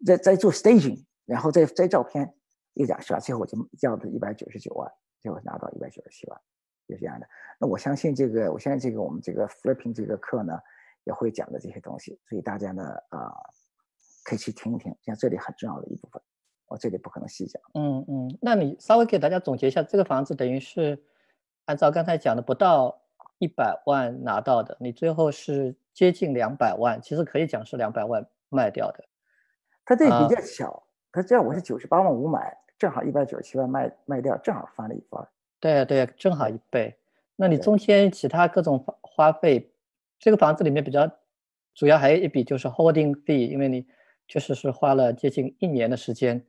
[0.06, 2.36] 在在做 staging，然后再再照片
[2.74, 3.20] 一讲是吧？
[3.20, 6.42] 最后我就降到一百九十九万，最后拿到一百九十七万，
[6.88, 7.28] 就这样的。
[7.60, 10.60] 那我相信这个，我相信这个我们这个 flipping 这个课呢，
[11.04, 13.32] 也会讲的这些东西，所以大家呢啊、
[14.24, 16.22] 可以去听一听，像这里很重要的一部分，
[16.68, 17.62] 我这里不可能细讲。
[17.76, 21.04] 嗯嗯，那你稍微给大家总结一下，这个房子等于是
[21.66, 23.02] 按照刚才讲的不到
[23.38, 29.04] 一百万拿到的，你最后是接近两百万，其实可以讲是两百万卖掉的。
[29.86, 35.30] 它这啊比较小，它这样我是九十八万五买，正好一百九十七万卖卖掉，正好翻了一番儿。
[35.62, 36.94] 对对，正好一倍。
[37.38, 39.72] 那你中间其他各种花花费，
[40.20, 41.10] 这个房子里面比较
[41.74, 43.88] 主要还有一笔就是 holding fee，因为你
[44.28, 46.46] 确实是花了接近一年的时间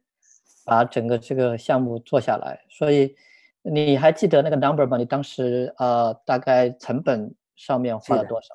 [0.64, 3.14] 把整个这个项目做下来，所以
[3.62, 4.96] 你还记得那个 number 吗？
[4.96, 8.48] 你当时呃大概成本上面花了多少？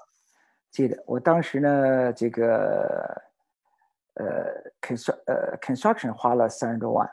[0.69, 3.21] 记得我当时呢，这个
[4.15, 4.25] 呃
[4.81, 7.09] constru 呃 construction 花了三十多万，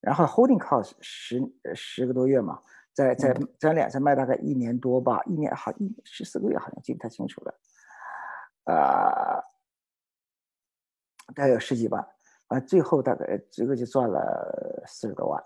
[0.00, 2.58] 然后 holding cost 十呃十个多月嘛，
[2.92, 7.54] 在在咱俩在卖大概一年多吧，一年好一十四个月，好像记不太清楚了，
[8.64, 9.42] 呃，
[11.34, 12.06] 大概有十几万，
[12.48, 15.42] 啊，最后大概这个就赚了四十多万，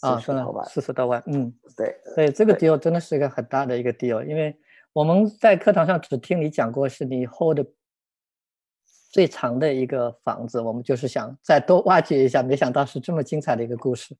[0.00, 1.52] 啊，40说了多万，四十多万，嗯。
[1.76, 4.58] 对，对，这个 deal 真的是一个很大的一个 deal，因为
[4.92, 7.60] 我们在课堂上只听你讲过是你 hold
[9.18, 14.16] 最长的一个房子，我们就是想再多挖掘一下，没想到是这么精彩的一个故事。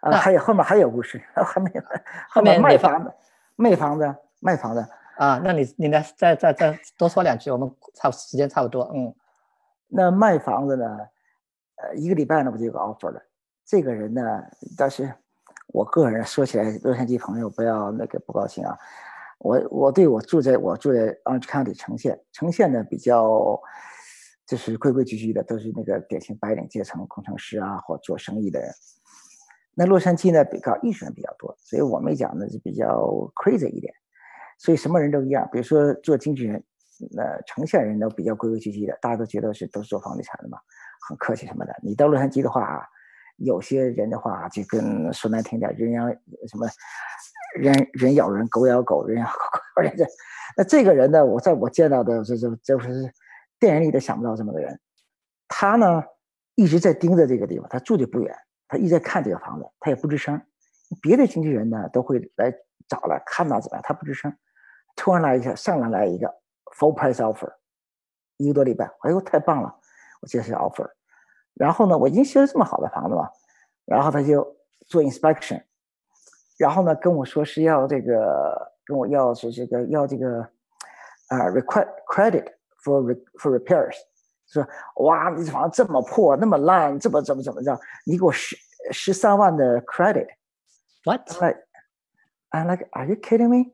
[0.00, 1.88] 啊，还有后面还有故事，还没有，后
[2.30, 3.12] 后面 面哪方卖房子，
[3.54, 4.84] 卖房子，卖房子。
[5.18, 9.14] 啊，那你你来再再再多说两句，我们差时间差不多，嗯
[9.86, 10.84] 那卖房子呢，
[11.76, 13.22] 呃，一个礼拜呢不就有个 offer 了？
[13.64, 14.42] 这个人呢，
[14.76, 15.14] 但是
[15.68, 18.76] 我个人说起来，洛杉矶朋友不要那个不高兴啊。
[19.38, 23.60] 我我对我住在我住在 Orange County 城县，城县呢比较
[24.46, 28.70] 就是规规矩矩的，都是那个典型白领阶层，工程师啊或做生意的人。
[29.74, 32.86] 那洛杉矶呢比较艺术人比较多，所以我们讲呢是比较
[33.34, 33.92] crazy 一点，
[34.58, 35.48] 所以什么人都一样。
[35.50, 36.62] 比如说做经纪人，
[37.10, 40.58] 那，城县人都比较规规矩矩的，大家都觉得是都是做房地产的嘛，
[41.08, 41.74] 很客气什么的。
[41.82, 42.86] 你到洛杉矶的话啊，
[43.38, 46.06] 有些人的话就跟说难听点，人咬
[46.46, 46.68] 什么
[47.56, 50.06] 人人咬人，狗咬狗，人咬狗，狗咬人。
[50.56, 53.12] 那这个人呢，我在我见到的这这就是
[53.64, 54.78] 电影里都想不到这么个人。
[55.48, 56.02] 他呢
[56.54, 58.36] 一直在盯着这个地方，他住的不远，
[58.68, 60.38] 他一直在看这个房子，他也不吱声。
[61.00, 62.52] 别的经纪人呢都会来
[62.86, 64.36] 找来看到怎么样，他不吱声。
[64.96, 66.28] 突然来一下，上来来一个
[66.76, 67.50] full price offer，
[68.36, 69.74] 一个多礼拜，哎呦太棒了，
[70.20, 70.90] 我接受 offer。
[71.54, 73.30] 然后呢，我已经修了这么好的房子嘛，
[73.86, 74.56] 然后他就
[74.86, 75.62] 做 inspection，
[76.58, 80.42] 然后呢跟我说是要这个跟我要是这个要这个
[81.28, 82.52] 啊、request credit
[82.84, 83.94] for re, for repairs，
[84.46, 84.66] 说
[84.96, 88.56] 哇你这房子这么破那么烂，这么怎么怎么着，你给我十
[88.92, 90.28] 十三万的 credit。
[91.04, 91.58] ，what？I'm like,
[92.50, 93.72] I'm like, are you kidding me？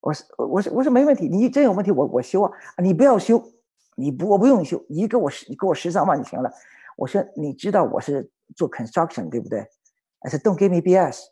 [0.00, 3.42] 我说我说我说没问题，你真有问题我我修啊，你不要修，
[3.96, 6.50] 你不我不用修，你给我十你给我十三万就行了。
[6.96, 9.60] 我说你知道我是做 construction 对不对
[10.20, 11.22] ？I said don't give me BS，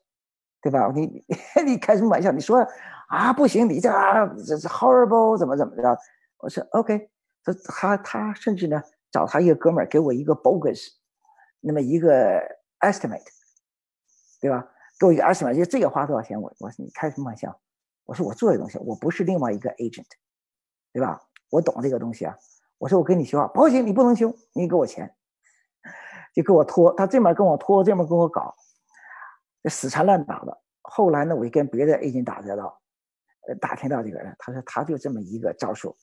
[0.63, 0.91] 对吧？
[0.97, 1.25] 你
[1.67, 2.33] 你开什么玩笑？
[2.33, 2.67] 你说
[3.09, 5.97] 啊不行，你这啊这是 horrible 怎么怎么着？
[6.43, 7.09] 我说 OK，
[7.43, 10.89] 他他他甚至呢找他一个哥们儿给我一个 bogus，
[11.61, 12.39] 那么一个
[12.81, 13.27] estimate。
[14.41, 14.69] 对吧？
[14.99, 16.43] 给我一个 estimate，就这个花多少钱？
[16.43, 17.61] 我我说你开什么玩笑？
[18.05, 20.09] 我说我做这东西，我不是另外一个 agent，
[20.93, 21.23] 对吧？
[21.49, 22.37] 我懂这个东西啊。
[22.79, 25.15] 我说我跟你修啊，不行，你不能修，你给我钱，
[26.35, 26.93] 就给我拖。
[26.95, 28.53] 他这面跟我拖，这面跟我搞，
[29.71, 30.61] 死缠烂打的。
[30.81, 32.83] 后来呢，我就跟别的 agent 打交道，
[33.47, 35.97] 呃，打听到这个人，他说他就这么一个招数，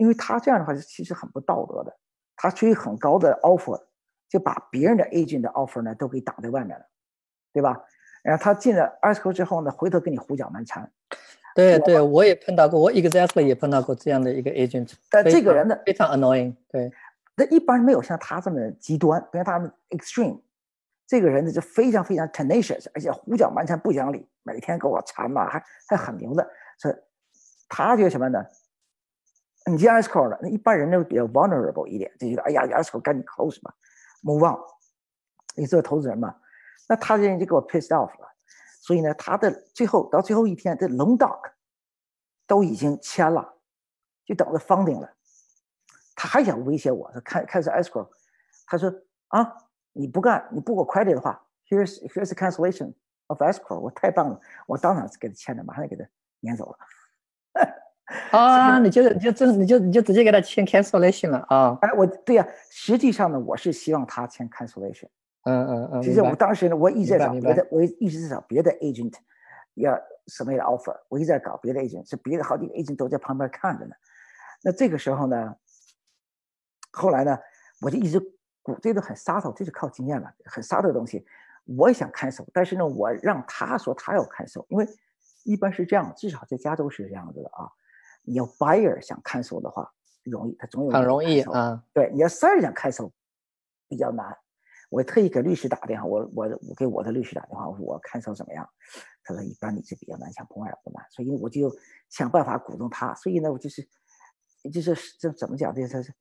[0.00, 1.94] 因为他这样的话其实很不道德的，
[2.34, 3.80] 他出于很高的 offer，
[4.28, 6.84] 就把别人的 agent 的 offer 呢都给挡在外面了。
[7.52, 7.76] 对吧？
[8.22, 10.88] 然后他进了 ASCO 之后呢，回头跟你胡搅蛮缠。
[11.56, 16.92] 对对，我也碰到过，我 exactly 也碰到过这样的一个 agent，但这个人呢，非常 annoying，对，
[17.34, 20.40] 那一般没有像他这么极端，不像他们 extreme。
[21.08, 26.48] 这个人呢就非常非常 tenacious，而且胡搅蛮缠不讲理，每天给我缠嘛，还还很牛的。
[26.78, 26.94] 所以
[27.68, 28.40] 他觉得什么呢？
[29.66, 33.74] 你接 escrow 了，那一般人都比较 vulnerable 一点，就觉得哎呀，escrow 赶紧 close 吧
[34.22, 34.58] ，move on。
[35.56, 36.34] 你做投资人嘛，
[36.88, 38.28] 那他这人就给我 pissed off 了。
[38.80, 41.52] 所以呢，他的最后到最后一天，这龙 dog
[42.46, 43.56] 都已经签了，
[44.24, 45.12] 就等着 funding 了。
[46.16, 48.08] 他还想威胁我，他看开始 escrow，
[48.66, 48.90] 他说
[49.28, 49.54] 啊，
[49.92, 52.94] 你不干，你不给我 credit 的话，here's here's cancellation
[53.26, 53.78] of escrow。
[53.78, 56.08] 我太棒了，我当场给他签了，马上就给他
[56.40, 56.78] 撵走了。
[58.32, 61.78] 啊，你就你就真你就你就直接给他签 cancellation 了啊？
[61.80, 65.06] 哎，我对呀，实际上呢，我是希望他签 cancellation。
[65.44, 66.02] 嗯嗯嗯。
[66.02, 69.14] 其实我当时呢，我一直在找别的，我一直在找别的 agent，
[69.74, 69.96] 要
[70.26, 73.94] 什么样的 offer，我一直在搞别的 agent，是别的好几个 agent 都在旁边看着呢。
[74.62, 75.54] 那这个时候呢，
[76.90, 77.38] 后来呢，
[77.80, 78.20] 我就一直
[78.62, 81.24] 鼓这个很 subtle，这是靠经验了，很 subtle 的东西，
[81.64, 84.86] 我也想看守，但是呢，我让他说他要看守，因为
[85.44, 87.70] 一般是这样，至少在加州是这样子的啊。
[88.22, 89.90] 你要 buyer 想看守的话，
[90.24, 91.82] 容易，他总有很容易啊。
[91.92, 93.12] 对，你要 seller 想看守
[93.88, 94.36] 比较难。
[94.90, 98.68] 我特意给律师打电话，我我我给我的律师打电话，我说我看守怎么样？
[99.22, 101.04] 他说一般你是比较难，像碰外不难。
[101.10, 101.72] 所以我就
[102.08, 103.14] 想办法鼓动他。
[103.14, 103.88] 所以呢，我就是
[104.72, 105.72] 就是这怎么讲？
[105.72, 106.12] 这他是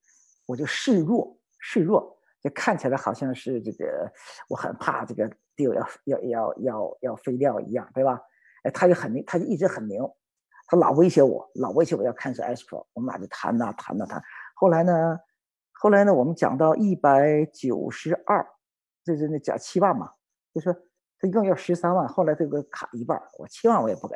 [0.45, 4.11] 我就示弱示弱，就看起来好像是这个
[4.47, 8.21] 我很怕这个 deal 要要要要要废掉一样，对吧？
[8.63, 9.99] 哎，他就很明，他就一直很明。
[10.72, 14.22] 他老威胁我，老威胁我要看守 escrow，我们俩就谈呐谈呐谈。
[14.53, 15.20] 后来呢，
[15.72, 18.45] 后来呢，我们讲到一百九十二，
[19.03, 20.11] 就是那讲七万嘛，
[20.53, 20.72] 就说
[21.17, 24.15] 他一共要十三万，后来这个卡一半，我七万我也不给。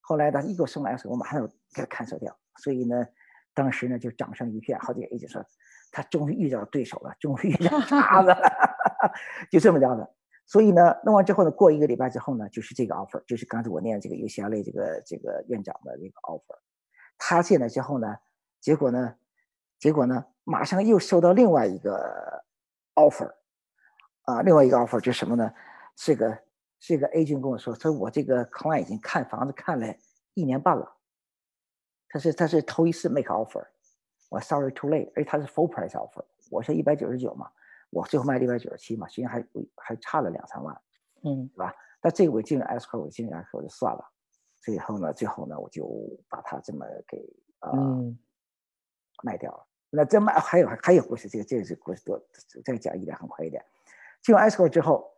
[0.00, 2.34] 后来他一给我送来的时候我马上给他看守掉。
[2.56, 3.06] 所以呢，
[3.52, 5.44] 当时呢就掌声一片，好几个 A 就说
[5.92, 8.36] 他终于遇到对手了，终于遇到渣子了，
[9.52, 10.10] 就这么着的。
[10.50, 16.58] 所以呢，弄完之后呢，过一个礼拜之后呢，就是这个 offer，就是刚才我念这个 UCLA 这个这个院长的这个 offer。
[17.16, 18.16] 他进来之后呢，
[18.58, 19.14] 结果呢，
[19.78, 22.42] 结果呢，马上又收到另外一个
[22.96, 23.32] offer，
[24.22, 25.54] 啊，另外一个 offer 就是什么呢？
[25.94, 26.36] 这个
[26.80, 29.86] 这个 A 君跟我说，说我这个 client 已经看房子看了
[30.34, 30.96] 一年半了，
[32.08, 33.64] 他是他是头一次 make offer，
[34.28, 37.48] 我 sorry too late，而且他是 full price offer，我是一百九十九嘛。
[37.90, 40.80] 我最后卖一百九十七嘛，实际上还还差了两三万，
[41.24, 41.74] 嗯，对吧？
[42.00, 44.12] 但这个我进了 S 口，我进了 S 口就算了。
[44.62, 45.86] 最后呢，最后呢，我就
[46.28, 47.18] 把它这么给
[47.58, 47.72] 啊
[49.24, 49.66] 卖掉了。
[49.90, 52.22] 那这卖还有还有故事，这个这个是故事多，
[52.64, 53.64] 再讲一点很快一点。
[54.22, 55.12] 进入 S 口之后，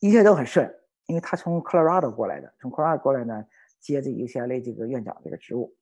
[0.00, 0.72] 一切都很顺，
[1.06, 3.46] 因为他从 Colorado 过来的，从 Colorado 过来呢，
[3.78, 5.74] 接这 UCLA 这个院长这个职务。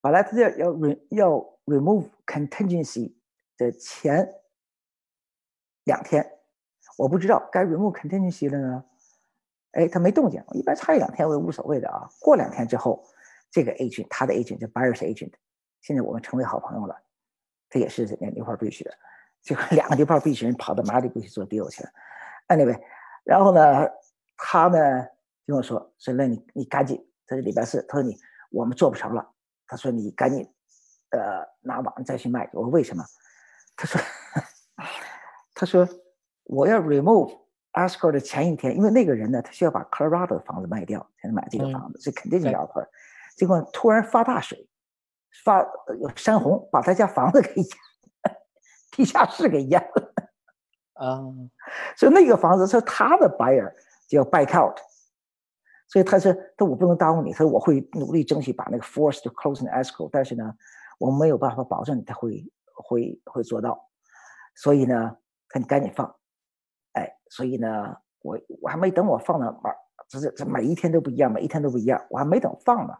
[0.00, 1.30] 本来他要要 re 要
[1.66, 3.12] remove contingency
[3.58, 4.32] 的前。
[5.86, 6.24] 两天，
[6.98, 8.84] 我不知道该 remove contingency 了呢。
[9.72, 10.42] 哎，他没动静。
[10.48, 12.08] 我一般差一两天我也无所谓的啊。
[12.20, 13.04] 过两天之后，
[13.52, 15.32] 这个 agent 他的 agent 就 buyers agent，
[15.80, 16.96] 现在我们成为好朋友了。
[17.68, 18.92] 他也是那牛泡必须的，
[19.42, 21.90] 就两个牛泡必须人跑到马里布去做 deal 去了。
[22.48, 22.80] Anyway，
[23.22, 23.88] 然后呢，
[24.36, 25.06] 他呢
[25.46, 28.16] 跟我说说那你你赶紧，这是礼拜四，他说你
[28.50, 29.30] 我们做不成了。
[29.68, 30.42] 他说你赶紧
[31.10, 32.50] 呃拿网再去卖。
[32.52, 33.04] 我说为什么？
[33.76, 34.00] 他说。
[35.58, 35.88] 他说
[36.44, 37.34] ：“我要 remove
[37.72, 42.86] escrow 的前一天，因为那个人呢，他需要把 Colorado 的房子卖掉才能买这个房子，这肯定是 offer。
[43.36, 44.68] 结果突然发大水，
[45.42, 45.60] 发
[45.98, 47.68] 有山洪，把他家房子 给淹，
[48.92, 50.12] 地下室给淹了。
[50.92, 51.24] 啊，
[51.96, 53.72] 所以那个房子是他的 buyer
[54.06, 54.78] 就要 back out。
[55.88, 60.54] 所以他说：‘他我不能耽误你，他说我会努力争取把那个 force to close the escrow，但是呢，
[60.98, 62.44] 我没有办法保证他会
[62.74, 63.88] 会会做到。
[64.54, 65.16] 所以呢。’
[65.54, 66.14] 你赶紧放，
[66.92, 69.70] 哎，所以呢，我我还没等我放呢，每
[70.08, 72.94] 这这这每一天都不一样，每一天都不一样，我还没等放呢，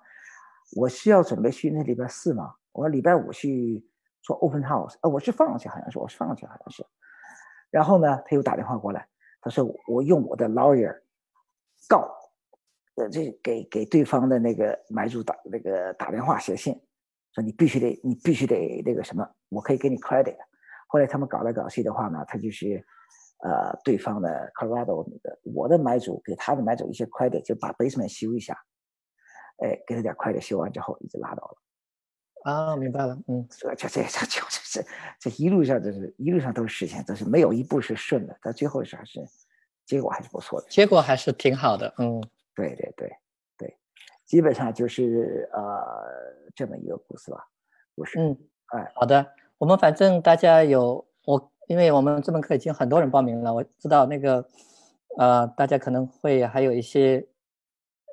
[0.77, 3.87] 我需要准备去那礼拜四嘛，我礼拜五去
[4.23, 6.87] 做 open house，呃，我是放上去，好像是我是放上去，好像是，
[7.71, 9.07] 然后呢，他又打电话过来，
[9.43, 10.99] 他说我用我的 lawyer
[11.89, 12.11] 告，
[12.95, 16.81] 呃，这给给对方的那个买主打那个打电话写信，
[17.35, 20.37] 说你必须得你必须得那个什么，我可以给你 credit。
[20.97, 22.83] 后来他们搞来搞去的话呢，他就是，
[23.45, 28.59] 呃，对方的 Colorado 那个我的买主给他的买主一些 credit，就把 basement 修一下，
[29.59, 32.51] 哎，给他点 credit，修完之后一直拉倒了。
[32.51, 34.89] 啊，明白了，嗯，这这这这这这
[35.21, 39.23] 这一路上就是一路上都是事情，但是没有一步是顺的，但最后是还是
[39.85, 42.19] 结果还是不错的，结果还是挺好的，嗯，
[42.55, 43.13] 对对对
[43.59, 43.77] 对，
[44.25, 45.63] 基本上就是呃
[46.55, 47.47] 这么一个故事吧，
[47.95, 48.35] 故事，嗯，
[48.69, 49.35] 哎，好的。
[49.59, 54.47] 我们反正大家有我，因为我们这门课已经很多人报名了，我知道那个，
[55.17, 57.27] 呃，大家可能会还有一些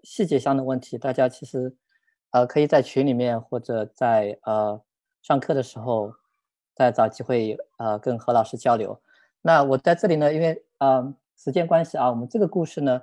[0.04, 1.76] 细节上的问题，大家其实
[2.32, 4.80] 呃，可以在群里面或者在呃
[5.22, 6.14] 上课的时候
[6.74, 9.02] 再找机会呃跟何老师交流。
[9.42, 13.02] 那我在这里呢，因为呃时间关系啊，我们这个故事呢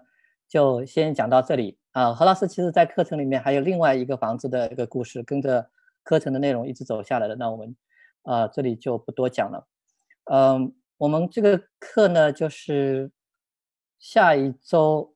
[0.48, 2.14] 就先讲到这里啊。
[2.14, 5.68] 何老师其实在课程里面还有另外一个房子的一个故事，跟着
[6.02, 7.36] 课程的内容一直走下来的。
[7.36, 7.76] 那我们
[8.22, 9.66] 呃这里就不多讲了。
[10.24, 13.10] 嗯，我们这个课呢就是
[13.98, 15.14] 下一周，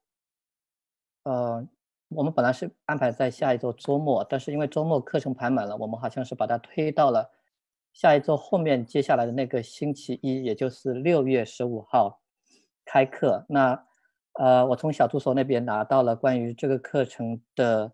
[1.25, 1.67] 呃。
[2.11, 7.29] 我们本来是安排在下一周周末，但是因为周末课程排满了，我们好像是把它推到了
[7.93, 12.21] 下一周后面接下来的那个星期一，也就是六月十五号
[12.85, 13.45] 开课。
[13.49, 13.85] 那
[14.35, 17.93] 呃，我从小助手那边拿到了关于这个课程的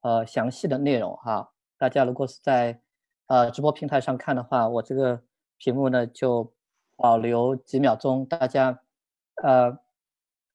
[0.00, 1.50] 呃详细的内容哈。
[1.76, 2.80] 大家如果是在
[3.28, 5.22] 呃直播平台上看的话，我这个
[5.56, 6.52] 屏幕呢就
[6.96, 8.80] 保留几秒钟，大家
[9.42, 9.78] 呃。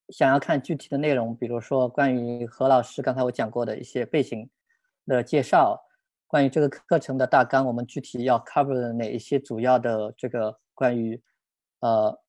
[0.10, 4.48] 想要看具体的内容，比如说关于何老师刚才我讲过的一些背景
[5.06, 5.82] 的介绍，
[6.28, 11.20] 关于这个课程的大纲，我们具体要 cover 的哪一些主要的这个关于
[11.80, 12.20] 呃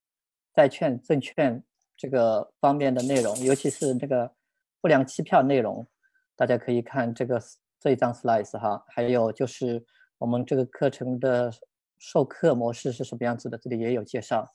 [0.54, 1.62] 债券、证券
[1.96, 4.32] 这个方面的内容，尤其是这个
[4.80, 5.84] 不良期票内容，
[6.36, 7.42] 大家可以看这个
[7.80, 8.84] 这一张 slide 哈。
[8.86, 9.84] 还有就是
[10.18, 11.52] 我们这个课程的
[11.98, 14.54] 授课模式是什么样子的，这里也有介绍。